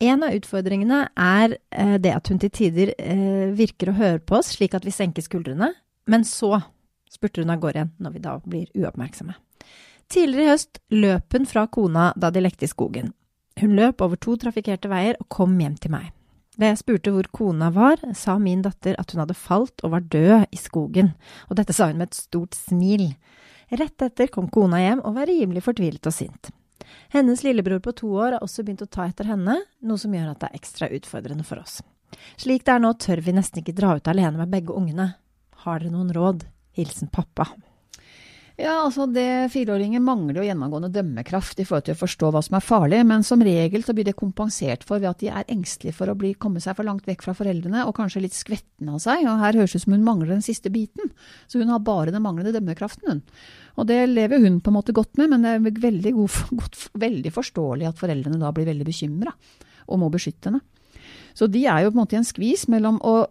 En 0.03 0.25
av 0.27 0.35
utfordringene 0.35 1.05
er 1.15 1.57
eh, 1.71 1.97
det 2.03 2.13
at 2.17 2.29
hun 2.31 2.41
til 2.43 2.51
tider 2.51 2.95
eh, 2.99 3.53
virker 3.55 3.93
å 3.93 3.99
høre 3.99 4.19
på 4.19 4.41
oss 4.41 4.57
slik 4.57 4.75
at 4.75 4.87
vi 4.87 4.95
senker 4.95 5.23
skuldrene, 5.23 5.71
men 6.11 6.27
så 6.27 6.59
spurter 7.13 7.45
hun 7.45 7.55
av 7.55 7.61
gårde 7.63 7.79
igjen 7.79 7.93
når 8.03 8.17
vi 8.17 8.25
da 8.25 8.35
blir 8.43 8.73
uoppmerksomme. 8.75 9.37
Tidligere 10.11 10.45
i 10.45 10.51
høst 10.51 10.83
løp 10.93 11.37
hun 11.37 11.47
fra 11.49 11.69
kona 11.71 12.11
da 12.19 12.33
de 12.35 12.43
lekte 12.43 12.67
i 12.67 12.73
skogen. 12.73 13.15
Hun 13.61 13.79
løp 13.79 14.03
over 14.03 14.19
to 14.19 14.35
trafikkerte 14.41 14.91
veier 14.91 15.17
og 15.23 15.31
kom 15.33 15.55
hjem 15.63 15.79
til 15.81 15.95
meg. 15.95 16.11
Da 16.55 16.71
jeg 16.71 16.79
spurte 16.79 17.11
hvor 17.15 17.27
kona 17.35 17.71
var, 17.75 17.99
sa 18.15 18.37
min 18.39 18.63
datter 18.63 18.95
at 19.01 19.11
hun 19.11 19.25
hadde 19.25 19.37
falt 19.39 19.83
og 19.83 19.95
var 19.97 20.05
død 20.13 20.45
i 20.55 20.59
skogen, 20.61 21.15
og 21.49 21.59
dette 21.59 21.75
sa 21.75 21.89
hun 21.91 21.99
med 21.99 22.13
et 22.13 22.21
stort 22.21 22.55
smil. 22.55 23.09
Rett 23.75 24.05
etter 24.07 24.31
kom 24.31 24.47
kona 24.53 24.79
hjem 24.83 25.03
og 25.03 25.17
var 25.17 25.31
rimelig 25.31 25.65
fortvilet 25.67 26.07
og 26.07 26.15
sint. 26.15 26.53
Hennes 27.15 27.43
lillebror 27.43 27.81
på 27.83 27.95
to 27.99 28.13
år 28.15 28.37
har 28.37 28.45
også 28.45 28.63
begynt 28.63 28.85
å 28.85 28.91
ta 28.91 29.09
etter 29.09 29.27
henne, 29.33 29.59
noe 29.83 29.99
som 29.99 30.15
gjør 30.15 30.31
at 30.31 30.43
det 30.45 30.51
er 30.51 30.61
ekstra 30.61 30.91
utfordrende 30.95 31.47
for 31.47 31.63
oss. 31.63 31.81
Slik 32.39 32.67
det 32.67 32.77
er 32.77 32.83
nå, 32.85 32.93
tør 33.03 33.25
vi 33.25 33.35
nesten 33.35 33.63
ikke 33.63 33.75
dra 33.75 33.97
ut 33.99 34.11
alene 34.11 34.39
med 34.39 34.53
begge 34.53 34.75
ungene. 34.77 35.15
Har 35.65 35.83
dere 35.83 35.95
noen 35.95 36.13
råd? 36.15 36.47
Hilsen 36.79 37.11
pappa. 37.11 37.49
Ja, 38.55 38.85
altså 38.85 39.09
det 39.11 39.51
Fireåringer 39.51 39.99
mangler 39.99 40.37
jo 40.39 40.45
gjennomgående 40.47 40.93
dømmekraft 40.95 41.59
i 41.59 41.65
forhold 41.67 41.89
til 41.89 41.97
å 41.97 41.99
forstå 41.99 42.29
hva 42.31 42.43
som 42.47 42.55
er 42.55 42.63
farlig, 42.63 43.01
men 43.03 43.25
som 43.27 43.41
regel 43.43 43.83
så 43.83 43.91
blir 43.97 44.07
det 44.07 44.15
kompensert 44.15 44.85
for 44.87 45.03
ved 45.03 45.11
at 45.11 45.25
de 45.25 45.31
er 45.33 45.49
engstelige 45.51 45.97
for 45.97 46.13
å 46.13 46.15
bli, 46.19 46.37
komme 46.39 46.63
seg 46.63 46.77
for 46.79 46.87
langt 46.87 47.09
vekk 47.09 47.25
fra 47.27 47.35
foreldrene, 47.35 47.83
og 47.83 47.97
kanskje 47.97 48.23
litt 48.23 48.37
skvetten 48.39 48.93
av 48.93 49.01
seg. 49.03 49.25
Og 49.27 49.43
her 49.43 49.59
høres 49.59 49.75
det 49.75 49.81
ut 49.83 49.87
som 49.89 49.97
hun 49.97 50.07
mangler 50.07 50.31
den 50.37 50.45
siste 50.47 50.71
biten. 50.71 51.11
Så 51.51 51.59
hun 51.59 51.73
har 51.75 51.83
bare 51.83 52.15
den 52.15 52.23
manglende 52.23 52.55
dømmekraften, 52.55 53.11
hun. 53.11 53.25
Og 53.75 53.89
det 53.91 53.99
lever 54.13 54.45
hun 54.45 54.61
på 54.63 54.71
en 54.71 54.77
måte 54.79 54.95
godt 54.95 55.19
med, 55.19 55.33
men 55.33 55.43
det 55.43 55.57
er 55.57 55.81
veldig, 55.89 56.13
god, 56.15 56.37
godt, 56.63 56.79
veldig 57.03 57.33
forståelig 57.35 57.89
at 57.91 57.99
foreldrene 57.99 58.39
da 58.39 58.53
blir 58.55 58.71
veldig 58.71 58.87
bekymra 58.87 59.35
og 59.91 59.99
må 59.99 60.13
beskytte 60.15 60.53
henne. 60.53 60.63
Så 61.35 61.51
de 61.51 61.67
er 61.67 61.83
jo 61.83 61.91
på 61.91 61.99
en 61.99 62.05
måte 62.05 62.15
i 62.15 62.23
en 62.23 62.29
skvis 62.29 62.69
mellom 62.71 63.03
å 63.03 63.25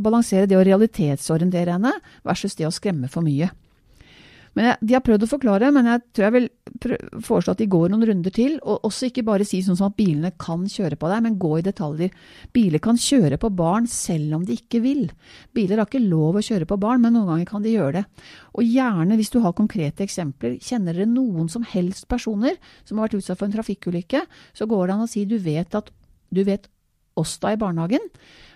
balansere 0.00 0.48
det 0.48 0.56
å 0.56 0.64
realitetsorientere 0.64 1.76
henne 1.76 1.92
versus 2.24 2.56
det 2.56 2.64
å 2.64 2.72
skremme 2.72 3.12
for 3.12 3.24
mye. 3.24 3.50
Jeg, 4.58 4.76
De 4.84 4.92
har 4.92 5.00
prøvd 5.04 5.24
å 5.24 5.30
forklare, 5.30 5.70
men 5.72 5.86
jeg 5.88 6.02
tror 6.12 6.26
jeg 6.26 6.34
vil 6.34 6.48
foreslå 7.24 7.54
at 7.54 7.60
de 7.62 7.68
går 7.72 7.92
noen 7.92 8.04
runder 8.08 8.34
til. 8.34 8.58
Og 8.60 8.84
også 8.88 9.08
ikke 9.08 9.24
bare 9.24 9.46
si 9.48 9.62
sånn 9.64 9.78
som 9.78 9.88
at 9.88 9.96
bilene 9.96 10.32
kan 10.40 10.66
kjøre 10.68 10.98
på 11.00 11.08
deg, 11.12 11.22
men 11.24 11.38
gå 11.40 11.54
i 11.58 11.64
detaljer. 11.64 12.12
Biler 12.52 12.82
kan 12.84 13.00
kjøre 13.00 13.38
på 13.40 13.52
barn 13.56 13.88
selv 13.90 14.36
om 14.36 14.44
de 14.48 14.58
ikke 14.60 14.82
vil. 14.84 15.06
Biler 15.56 15.80
har 15.80 15.88
ikke 15.88 16.04
lov 16.04 16.36
å 16.36 16.44
kjøre 16.44 16.68
på 16.68 16.78
barn, 16.82 17.00
men 17.04 17.16
noen 17.16 17.30
ganger 17.32 17.48
kan 17.48 17.64
de 17.64 17.72
gjøre 17.72 18.02
det. 18.02 18.04
Og 18.52 18.68
gjerne, 18.68 19.16
hvis 19.20 19.32
du 19.32 19.40
har 19.44 19.56
konkrete 19.56 20.04
eksempler, 20.04 20.58
kjenner 20.60 20.98
dere 20.98 21.08
noen 21.08 21.48
som 21.52 21.64
helst 21.72 22.08
personer 22.12 22.60
som 22.84 22.98
har 22.98 23.08
vært 23.08 23.22
utsatt 23.22 23.40
for 23.40 23.48
en 23.48 23.56
trafikkulykke, 23.56 24.26
så 24.52 24.68
går 24.68 24.86
det 24.86 24.96
an 24.98 25.06
å 25.06 25.10
si 25.10 25.24
du 25.28 25.38
vet 25.40 25.80
at 25.80 25.88
du 26.32 26.44
vet 26.44 26.68
oss 27.20 27.36
da 27.40 27.52
i 27.52 27.60
barnehagen. 27.60 28.04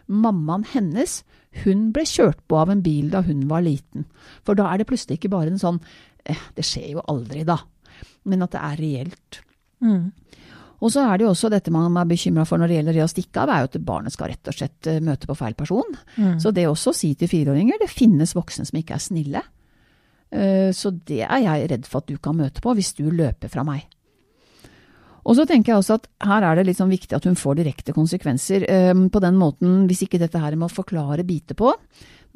Mammaen 0.09 0.67
hennes, 0.73 1.23
hun 1.65 1.89
ble 1.95 2.05
kjørt 2.07 2.43
på 2.47 2.59
av 2.61 2.71
en 2.71 2.83
bil 2.85 3.09
da 3.11 3.23
hun 3.27 3.47
var 3.51 3.65
liten. 3.67 4.05
For 4.47 4.55
da 4.59 4.69
er 4.71 4.79
det 4.83 4.87
plutselig 4.91 5.19
ikke 5.19 5.33
bare 5.33 5.51
en 5.51 5.59
sånn 5.63 5.81
eh, 6.25 6.43
Det 6.55 6.65
skjer 6.67 6.93
jo 6.97 7.05
aldri, 7.09 7.43
da. 7.49 7.59
Men 8.25 8.45
at 8.45 8.53
det 8.55 8.61
er 8.63 8.77
reelt. 8.83 9.41
Mm. 9.81 10.13
Og 10.85 10.93
så 10.93 11.07
er 11.09 11.17
det 11.17 11.25
jo 11.25 11.31
også 11.33 11.49
dette 11.51 11.73
man 11.73 11.97
er 11.97 12.09
bekymra 12.09 12.45
for 12.45 12.61
når 12.61 12.69
det 12.69 12.77
gjelder 12.77 12.97
det 12.99 13.05
å 13.07 13.09
stikke 13.11 13.43
av, 13.43 13.49
er 13.55 13.63
jo 13.65 13.71
at 13.71 13.79
barnet 13.89 14.13
skal 14.13 14.29
rett 14.29 14.51
og 14.53 14.57
slett 14.59 14.91
eh, 14.93 15.01
møte 15.01 15.29
på 15.31 15.37
feil 15.39 15.57
person. 15.57 15.97
Mm. 16.21 16.37
Så 16.43 16.53
det 16.53 16.67
også 16.69 16.93
å 16.93 16.99
si 16.99 17.15
til 17.17 17.31
fireåringer 17.33 17.81
det 17.81 17.89
finnes 17.93 18.37
voksne 18.37 18.69
som 18.69 18.79
ikke 18.79 18.99
er 18.99 19.05
snille. 19.07 19.43
Eh, 20.31 20.71
Så 20.77 20.93
det 21.07 21.23
er 21.25 21.43
jeg 21.47 21.71
redd 21.73 21.87
for 21.89 22.05
at 22.05 22.11
du 22.11 22.19
kan 22.19 22.37
møte 22.37 22.61
på 22.61 22.75
hvis 22.77 22.93
du 22.99 23.09
løper 23.11 23.49
fra 23.49 23.65
meg. 23.65 23.87
Og 25.27 25.35
så 25.35 25.47
tenker 25.49 25.73
jeg 25.73 25.81
også 25.81 25.99
at 25.99 26.07
her 26.27 26.45
er 26.47 26.59
det 26.59 26.69
litt 26.69 26.79
sånn 26.79 26.93
viktig 26.93 27.17
at 27.17 27.27
hun 27.27 27.39
får 27.39 27.59
direkte 27.59 27.95
konsekvenser. 27.97 28.67
eh, 28.71 28.95
På 29.11 29.23
den 29.23 29.37
måten, 29.41 29.87
hvis 29.91 30.05
ikke 30.07 30.23
dette 30.23 30.39
her 30.39 30.55
med 30.55 30.71
å 30.71 30.77
forklare 30.77 31.27
bite 31.27 31.57
på, 31.59 31.73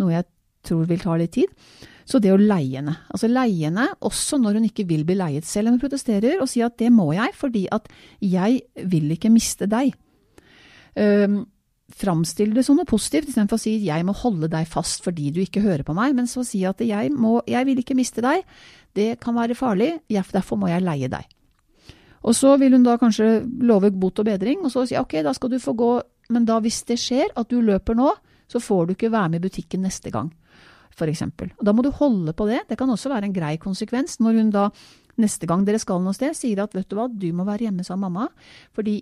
noe 0.02 0.12
jeg 0.16 0.26
tror 0.66 0.88
vil 0.88 1.00
ta 1.00 1.14
litt 1.16 1.32
tid, 1.32 1.52
så 2.10 2.18
det 2.18 2.32
å 2.34 2.40
leie 2.40 2.80
henne. 2.80 2.96
Altså 3.14 3.30
leie 3.30 3.68
henne 3.68 3.86
også 4.06 4.40
når 4.40 4.58
hun 4.58 4.66
ikke 4.66 4.86
vil 4.88 5.06
bli 5.06 5.16
leiet 5.18 5.46
selv 5.46 5.70
hun 5.70 5.80
protesterer, 5.80 6.40
og 6.42 6.50
si 6.50 6.62
at 6.66 6.76
det 6.80 6.90
må 6.92 7.12
jeg 7.14 7.32
fordi 7.38 7.66
at 7.72 7.86
jeg 8.24 8.60
vil 8.90 9.14
ikke 9.14 9.30
miste 9.32 9.70
deg. 9.70 9.94
Um, 10.98 11.44
Framstill 11.90 12.52
det 12.54 12.62
som 12.66 12.76
noe 12.78 12.86
positivt, 12.86 13.30
istedenfor 13.30 13.58
å 13.58 13.62
si 13.62 13.72
jeg 13.82 14.04
må 14.06 14.14
holde 14.14 14.46
deg 14.50 14.68
fast 14.70 15.02
fordi 15.02 15.32
du 15.34 15.40
ikke 15.42 15.62
hører 15.64 15.82
på 15.86 15.94
meg, 15.96 16.14
men 16.14 16.28
så 16.30 16.44
si 16.46 16.62
at 16.68 16.78
jeg, 16.86 17.10
må, 17.10 17.40
jeg 17.50 17.66
vil 17.66 17.82
ikke 17.82 17.96
miste 17.98 18.22
deg, 18.22 18.46
det 18.94 19.16
kan 19.22 19.34
være 19.34 19.58
farlig, 19.58 19.96
derfor 20.06 20.60
må 20.60 20.70
jeg 20.70 20.86
leie 20.86 21.10
deg. 21.10 21.26
Og 22.20 22.36
så 22.36 22.56
vil 22.60 22.74
hun 22.76 22.84
da 22.84 22.98
kanskje 23.00 23.40
love 23.64 23.90
bot 23.96 24.20
og 24.20 24.28
bedring, 24.28 24.60
og 24.64 24.72
så 24.72 24.84
si 24.88 24.98
ok, 24.98 25.20
da 25.24 25.32
skal 25.36 25.54
du 25.54 25.60
få 25.62 25.72
gå, 25.78 25.92
men 26.34 26.44
da 26.48 26.58
hvis 26.60 26.82
det 26.88 26.98
skjer 27.00 27.32
at 27.38 27.48
du 27.48 27.60
løper 27.64 27.96
nå, 27.96 28.10
så 28.50 28.60
får 28.60 28.86
du 28.86 28.94
ikke 28.96 29.12
være 29.12 29.32
med 29.32 29.40
i 29.40 29.48
butikken 29.48 29.84
neste 29.86 30.12
gang, 30.12 30.30
eksempel. 31.00 31.48
Og 31.56 31.64
da 31.64 31.72
må 31.72 31.80
du 31.80 31.88
holde 31.96 32.34
på 32.36 32.44
det, 32.44 32.66
det 32.68 32.76
kan 32.76 32.90
også 32.92 33.08
være 33.08 33.30
en 33.30 33.32
grei 33.32 33.54
konsekvens 33.56 34.18
når 34.20 34.36
hun 34.36 34.50
da 34.52 34.66
neste 35.20 35.48
gang 35.48 35.62
dere 35.64 35.80
skal 35.80 36.02
noe 36.04 36.12
sted, 36.12 36.34
sier 36.36 36.60
at 36.60 36.74
vet 36.76 36.90
du 36.90 36.98
hva, 36.98 37.06
du 37.08 37.30
må 37.32 37.46
være 37.48 37.68
hjemme 37.68 37.86
sammen 37.86 38.10
med 38.10 38.20
mamma, 38.20 38.50
fordi 38.76 38.98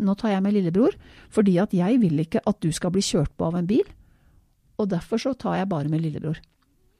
nå 0.00 0.14
tar 0.16 0.32
jeg 0.32 0.44
med 0.46 0.56
lillebror, 0.56 0.96
fordi 1.28 1.58
at 1.60 1.74
jeg 1.76 2.00
vil 2.00 2.24
ikke 2.24 2.40
at 2.48 2.62
du 2.64 2.70
skal 2.72 2.94
bli 2.94 3.04
kjørt 3.04 3.34
på 3.36 3.50
av 3.50 3.58
en 3.60 3.68
bil, 3.68 3.84
og 4.80 4.88
derfor 4.94 5.20
så 5.20 5.34
tar 5.36 5.60
jeg 5.60 5.68
bare 5.68 5.92
med 5.92 6.00
lillebror. 6.06 6.40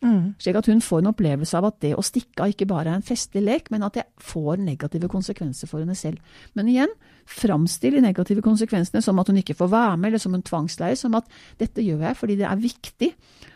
Mm. 0.03 0.33
Slik 0.43 0.57
at 0.59 0.67
hun 0.67 0.83
får 0.83 1.03
en 1.03 1.13
opplevelse 1.13 1.59
av 1.59 1.69
at 1.69 1.79
det 1.85 1.93
å 1.95 2.03
stikke 2.03 2.43
av 2.43 2.51
ikke 2.51 2.67
bare 2.71 2.91
er 2.91 2.99
en 2.99 3.07
festlig 3.07 3.45
lek, 3.45 3.71
men 3.71 3.85
at 3.87 4.01
det 4.01 4.07
får 4.23 4.59
negative 4.59 5.11
konsekvenser 5.13 5.71
for 5.71 5.85
henne 5.85 5.95
selv. 5.99 6.19
Men 6.59 6.71
igjen, 6.73 6.91
framstill 7.31 7.95
de 7.97 8.03
negative 8.03 8.43
konsekvensene 8.43 9.03
som 9.05 9.21
at 9.23 9.31
hun 9.31 9.39
ikke 9.39 9.57
får 9.59 9.71
være 9.71 9.97
med, 9.97 10.11
eller 10.11 10.23
som 10.23 10.35
en 10.35 10.43
tvangsleie, 10.43 10.99
som 10.99 11.15
at 11.19 11.31
dette 11.63 11.85
gjør 11.87 12.03
jeg 12.09 12.19
fordi 12.19 12.39
det 12.43 12.49
er 12.51 12.67
viktig 12.67 13.13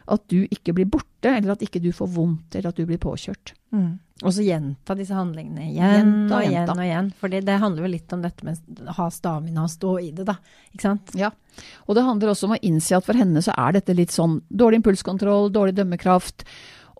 at 0.06 0.24
du 0.30 0.42
ikke 0.44 0.74
blir 0.76 0.88
borte, 0.90 1.30
eller 1.32 1.56
at 1.56 1.62
ikke 1.64 1.82
du 1.82 1.90
får 1.94 2.10
vondt, 2.14 2.54
eller 2.54 2.70
at 2.70 2.78
du 2.78 2.86
blir 2.88 3.00
påkjørt. 3.02 3.54
Mm. 3.74 3.96
Og 4.22 4.32
så 4.32 4.44
gjenta 4.46 4.94
disse 4.96 5.12
handlingene 5.12 5.66
igjen 5.66 5.90
Gjenta, 5.92 6.38
og 6.38 6.46
igjen 6.46 6.70
og 6.72 6.84
igjen. 6.86 7.10
For 7.20 7.34
det 7.34 7.56
handler 7.60 7.84
jo 7.84 7.90
litt 7.92 8.14
om 8.16 8.22
dette 8.24 8.46
med 8.46 8.86
å 8.86 8.94
ha 8.96 9.08
stamina 9.12 9.66
og 9.66 9.72
stå 9.74 9.96
i 10.00 10.12
det, 10.16 10.24
da. 10.30 10.38
Ikke 10.72 10.86
sant? 10.86 11.12
Ja, 11.18 11.32
og 11.84 11.98
det 11.98 12.06
handler 12.06 12.32
også 12.32 12.48
om 12.48 12.56
å 12.56 12.62
innse 12.64 12.96
at 12.96 13.06
for 13.06 13.18
henne 13.18 13.42
så 13.44 13.54
er 13.58 13.76
dette 13.76 13.96
litt 13.96 14.14
sånn 14.14 14.38
dårlig 14.48 14.80
impulskontroll, 14.80 15.50
dårlig 15.52 15.76
dømmekraft, 15.76 16.46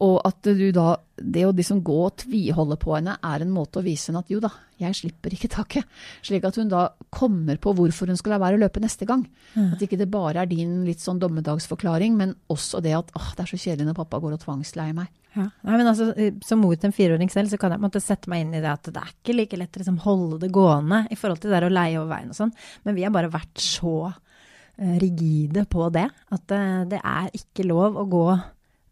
og 0.05 0.19
at 0.29 0.45
du 0.45 0.67
da, 0.77 0.99
det 1.17 1.47
å 1.49 1.55
liksom 1.57 1.79
gå 1.85 1.97
og 2.05 2.19
tviholde 2.21 2.77
på 2.81 2.93
henne 2.99 3.15
er 3.25 3.43
en 3.43 3.53
måte 3.55 3.81
å 3.81 3.85
vise 3.85 4.11
henne 4.11 4.21
at 4.21 4.33
jo 4.33 4.43
da, 4.45 4.51
jeg 4.77 4.93
slipper 4.99 5.33
ikke 5.33 5.49
taket. 5.55 5.87
Slik 6.27 6.45
at 6.45 6.59
hun 6.61 6.69
da 6.69 6.91
kommer 7.15 7.57
på 7.57 7.73
hvorfor 7.79 8.11
hun 8.13 8.19
skal 8.21 8.35
la 8.35 8.41
være 8.43 8.59
å 8.59 8.61
løpe 8.61 8.83
neste 8.85 9.09
gang. 9.09 9.25
At 9.73 9.81
ikke 9.81 9.97
det 9.97 10.11
bare 10.13 10.43
er 10.43 10.51
din 10.51 10.83
litt 10.85 11.01
sånn 11.01 11.21
dommedagsforklaring, 11.23 12.19
men 12.19 12.35
også 12.53 12.83
det 12.85 12.93
at 12.99 13.15
åh, 13.17 13.31
det 13.39 13.47
er 13.47 13.53
så 13.55 13.61
kjedelig 13.63 13.89
når 13.89 13.97
pappa 14.03 14.21
går 14.21 14.37
og 14.37 14.43
tvangsleier 14.45 14.99
meg. 14.99 15.09
Ja. 15.37 15.47
Nei, 15.69 15.77
men 15.77 15.89
altså, 15.89 16.11
eh, 16.17 16.33
Som 16.45 16.63
mor 16.65 16.77
til 16.77 16.89
en 16.89 16.97
fireåring 16.97 17.33
selv, 17.33 17.51
så 17.53 17.59
kan 17.61 17.73
jeg 17.73 17.81
måtte 17.83 18.01
sette 18.01 18.29
meg 18.33 18.45
inn 18.45 18.55
i 18.57 18.61
det 18.65 18.73
at 18.73 18.89
det 18.89 19.01
er 19.01 19.11
ikke 19.13 19.37
like 19.37 19.59
lett 19.61 19.77
å 19.77 19.83
liksom 19.83 19.99
holde 20.05 20.41
det 20.41 20.53
gående 20.53 21.03
i 21.13 21.17
forhold 21.17 21.41
til 21.41 21.51
det 21.53 21.59
der 21.59 21.69
å 21.69 21.73
leie 21.73 21.99
over 22.01 22.13
veien 22.15 22.33
og 22.33 22.39
sånn. 22.39 22.53
Men 22.85 22.97
vi 22.97 23.05
har 23.05 23.13
bare 23.13 23.33
vært 23.33 23.61
så 23.61 23.97
eh, 24.09 24.97
rigide 25.03 25.67
på 25.69 25.89
det 25.93 26.07
at 26.09 26.57
eh, 26.57 26.85
det 26.89 27.01
er 27.01 27.33
ikke 27.37 27.69
lov 27.69 28.01
å 28.01 28.07
gå 28.09 28.27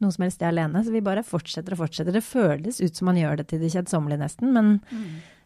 noe 0.05 0.15
som 0.15 0.27
helst 0.27 0.39
sted 0.41 0.51
alene. 0.51 0.85
Så 0.85 0.93
vi 0.95 1.03
bare 1.05 1.25
fortsetter 1.27 1.77
og 1.77 1.85
fortsetter. 1.85 2.15
Det 2.15 2.25
føles 2.25 2.81
ut 2.83 3.01
som 3.01 3.11
man 3.11 3.19
gjør 3.21 3.41
det 3.41 3.49
til 3.51 3.63
det 3.65 3.73
kjedsommelige 3.75 4.23
nesten, 4.23 4.53
men 4.55 4.77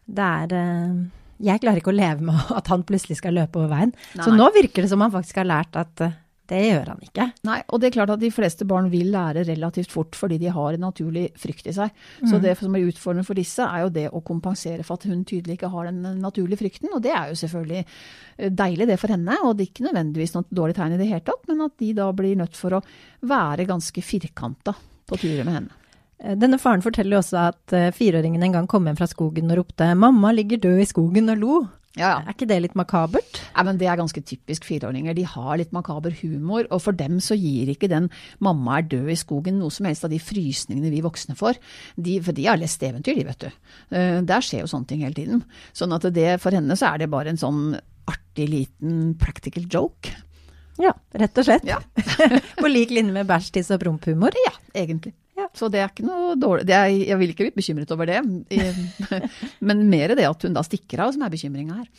det 0.09 0.25
er 0.25 0.55
eh, 0.57 0.99
Jeg 1.39 1.61
klarer 1.63 1.79
ikke 1.79 1.93
å 1.93 1.99
leve 1.99 2.25
med 2.31 2.49
at 2.59 2.71
han 2.71 2.85
plutselig 2.87 3.19
skal 3.21 3.37
løpe 3.39 3.61
over 3.61 3.71
veien. 3.73 3.93
Nei, 4.15 4.25
så 4.25 4.33
nå 4.35 4.49
virker 4.55 4.83
det 4.85 4.91
som 4.91 5.03
han 5.05 5.13
faktisk 5.15 5.41
har 5.41 5.49
lært 5.49 5.79
at 5.79 6.05
eh, 6.05 6.17
det 6.49 6.59
gjør 6.65 6.91
han 6.93 7.03
ikke. 7.05 7.25
Nei, 7.47 7.59
og 7.69 7.81
det 7.81 7.89
er 7.89 7.95
klart 7.95 8.13
at 8.15 8.21
de 8.21 8.31
fleste 8.33 8.65
barn 8.69 8.89
vil 8.91 9.11
lære 9.13 9.45
relativt 9.47 9.93
fort 9.93 10.17
fordi 10.17 10.39
de 10.41 10.49
har 10.53 10.75
en 10.75 10.85
naturlig 10.87 11.27
frykt 11.39 11.69
i 11.69 11.75
seg. 11.75 11.93
Så 12.25 12.39
det 12.41 12.55
som 12.59 12.75
er 12.75 12.87
utfordrende 12.89 13.27
for 13.27 13.37
disse, 13.37 13.65
er 13.65 13.85
jo 13.85 13.93
det 13.93 14.07
å 14.09 14.23
kompensere 14.25 14.85
for 14.87 14.97
at 14.97 15.07
hun 15.09 15.23
tydelig 15.29 15.59
ikke 15.59 15.71
har 15.73 15.89
den 15.91 16.21
naturlige 16.23 16.61
frykten. 16.63 16.91
Og 16.95 17.03
det 17.05 17.13
er 17.13 17.31
jo 17.31 17.39
selvfølgelig 17.43 17.83
eh, 17.83 18.53
deilig 18.63 18.89
det 18.89 18.99
for 19.01 19.13
henne, 19.13 19.37
og 19.45 19.55
det 19.55 19.65
er 19.67 19.73
ikke 19.73 19.87
nødvendigvis 19.89 20.35
noe 20.37 20.59
dårlig 20.61 20.77
tegn 20.79 20.95
i 20.97 21.01
det 21.01 21.09
hele 21.11 21.25
tatt, 21.27 21.43
men 21.51 21.65
at 21.67 21.75
de 21.81 21.91
da 22.01 22.09
blir 22.15 22.39
nødt 22.39 22.57
for 22.57 22.79
å 22.79 22.83
være 23.29 23.69
ganske 23.69 24.05
firkanta 24.05 24.73
på 25.09 25.19
turer 25.21 25.45
med 25.45 25.59
henne. 25.59 25.75
Eh, 26.23 26.35
Denne 26.39 26.59
faren 26.61 26.83
forteller 26.85 27.21
også 27.21 27.43
at 27.49 27.75
eh, 27.77 27.91
fireåringen 27.95 28.43
en 28.43 28.57
gang 28.59 28.69
kom 28.69 28.89
hjem 28.89 28.97
fra 28.99 29.07
skogen 29.09 29.51
og 29.53 29.61
ropte 29.61 29.93
'mamma 29.95 30.33
ligger 30.35 30.65
død 30.65 30.81
i 30.81 30.89
skogen' 30.89 31.31
og 31.35 31.37
lo. 31.37 31.59
Ja, 31.97 32.19
Er 32.21 32.35
ikke 32.35 32.45
det 32.47 32.59
litt 32.61 32.75
makabert? 32.77 33.39
Ja, 33.55 33.63
men 33.65 33.77
Det 33.79 33.87
er 33.89 33.97
ganske 33.97 34.21
typisk 34.21 34.63
fireåringer. 34.63 35.15
De 35.17 35.23
har 35.25 35.57
litt 35.57 35.71
makaber 35.73 36.13
humor, 36.21 36.67
og 36.69 36.81
for 36.83 36.91
dem 36.93 37.17
så 37.19 37.33
gir 37.35 37.71
ikke 37.73 37.89
den 37.89 38.09
'mamma 38.39 38.77
er 38.77 38.87
død 38.87 39.09
i 39.09 39.15
skogen' 39.17 39.57
noe 39.57 39.71
som 39.71 39.85
helst 39.87 40.05
av 40.05 40.11
de 40.11 40.19
frysningene 40.19 40.91
vi 40.91 41.01
voksne 41.01 41.35
får. 41.35 41.57
De, 41.99 42.19
for 42.21 42.31
de 42.31 42.45
har 42.45 42.57
lest 42.57 42.79
eventyr, 42.83 43.15
de, 43.15 43.23
vet 43.25 43.39
du. 43.39 43.51
Eh, 43.91 44.21
Der 44.21 44.39
skjer 44.41 44.61
jo 44.61 44.67
sånne 44.67 44.87
ting 44.87 45.01
hele 45.01 45.13
tiden. 45.15 45.43
Sånn 45.73 45.91
at 45.93 46.01
det, 46.13 46.39
for 46.39 46.51
henne 46.51 46.75
så 46.77 46.93
er 46.93 46.97
det 46.99 47.09
bare 47.09 47.29
en 47.29 47.37
sånn 47.37 47.79
artig 48.07 48.49
liten 48.49 49.15
practical 49.17 49.63
joke. 49.65 50.13
Ja, 50.79 50.93
rett 51.13 51.37
og 51.37 51.43
slett. 51.45 51.65
Ja. 51.65 51.79
På 52.61 52.67
lik 52.69 52.89
linje 52.91 53.11
med 53.11 53.27
bæsj, 53.27 53.51
tiss 53.51 53.71
og 53.71 53.81
promphumor. 53.81 54.31
Ja, 54.45 54.53
egentlig. 54.73 55.13
Ja. 55.39 55.47
Så 55.55 55.69
det 55.71 55.79
er 55.79 55.91
ikke 55.91 56.03
noe 56.03 56.35
dårlig 56.39 56.67
det 56.67 56.75
er, 56.75 56.91
Jeg 56.91 57.19
vil 57.21 57.31
ikke 57.31 57.47
bli 57.47 57.55
bekymret 57.61 57.91
over 57.95 58.09
det, 58.09 58.19
men 59.67 59.89
mer 59.89 60.15
det 60.19 60.27
at 60.27 60.43
hun 60.43 60.55
da 60.57 60.65
stikker 60.65 61.05
av 61.05 61.15
som 61.15 61.23
er 61.23 61.31
bekymringa 61.31 61.79
her. 61.79 61.89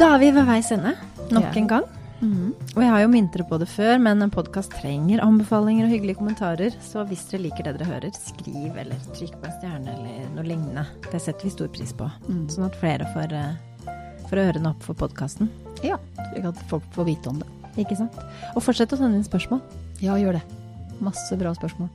Da 0.00 0.14
er 0.16 0.22
vi 0.22 0.32
ved 0.34 0.48
veis 0.48 0.72
ende, 0.74 0.96
nok 1.30 1.60
en 1.60 1.68
gang. 1.76 1.92
Og 2.22 2.78
jeg 2.78 2.90
har 2.92 3.02
jo 3.02 3.10
minnet 3.10 3.34
dere 3.34 3.46
på 3.50 3.58
det 3.58 3.66
før, 3.66 3.96
men 4.02 4.22
en 4.22 4.30
podkast 4.32 4.70
trenger 4.78 5.22
anbefalinger 5.24 5.88
og 5.88 5.92
hyggelige 5.92 6.20
kommentarer. 6.20 6.76
Så 6.84 7.02
hvis 7.08 7.24
dere 7.30 7.48
liker 7.48 7.66
det 7.66 7.74
dere 7.80 7.88
hører, 7.88 8.14
skriv 8.14 8.78
eller 8.78 9.00
trykk 9.16 9.34
på 9.40 9.48
en 9.48 9.56
stjerne 9.58 9.96
eller 9.96 10.30
noe 10.36 10.46
lignende. 10.46 10.86
Det 11.08 11.18
setter 11.22 11.48
vi 11.48 11.54
stor 11.54 11.72
pris 11.74 11.90
på. 11.98 12.06
Sånn 12.52 12.68
at 12.68 12.78
flere 12.78 13.10
får, 13.16 13.34
eh, 13.34 13.96
får 14.30 14.44
ørene 14.46 14.70
opp 14.70 14.86
for 14.86 14.94
podkasten. 14.94 15.50
Ja, 15.82 15.98
slik 16.30 16.46
at 16.46 16.62
folk 16.70 16.86
får 16.94 17.10
vite 17.10 17.28
om 17.28 17.42
det. 17.42 17.48
Ikke 17.76 17.96
sant? 17.98 18.14
Og 18.54 18.62
fortsett 18.62 18.92
å 18.92 18.98
sende 19.00 19.18
inn 19.18 19.26
spørsmål. 19.26 19.60
Ja, 20.00 20.14
gjør 20.14 20.38
det. 20.38 20.42
Masse 21.00 21.36
bra 21.36 21.52
spørsmål. 21.54 21.90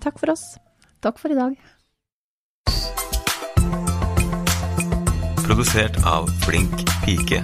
Takk 0.00 0.18
for 0.20 0.30
oss. 0.30 0.58
Takk 1.02 1.18
for 1.18 1.30
i 1.30 1.34
dag. 1.34 1.58
Produsert 5.44 5.98
av 6.06 6.28
Flink 6.46 6.86
pike. 7.04 7.42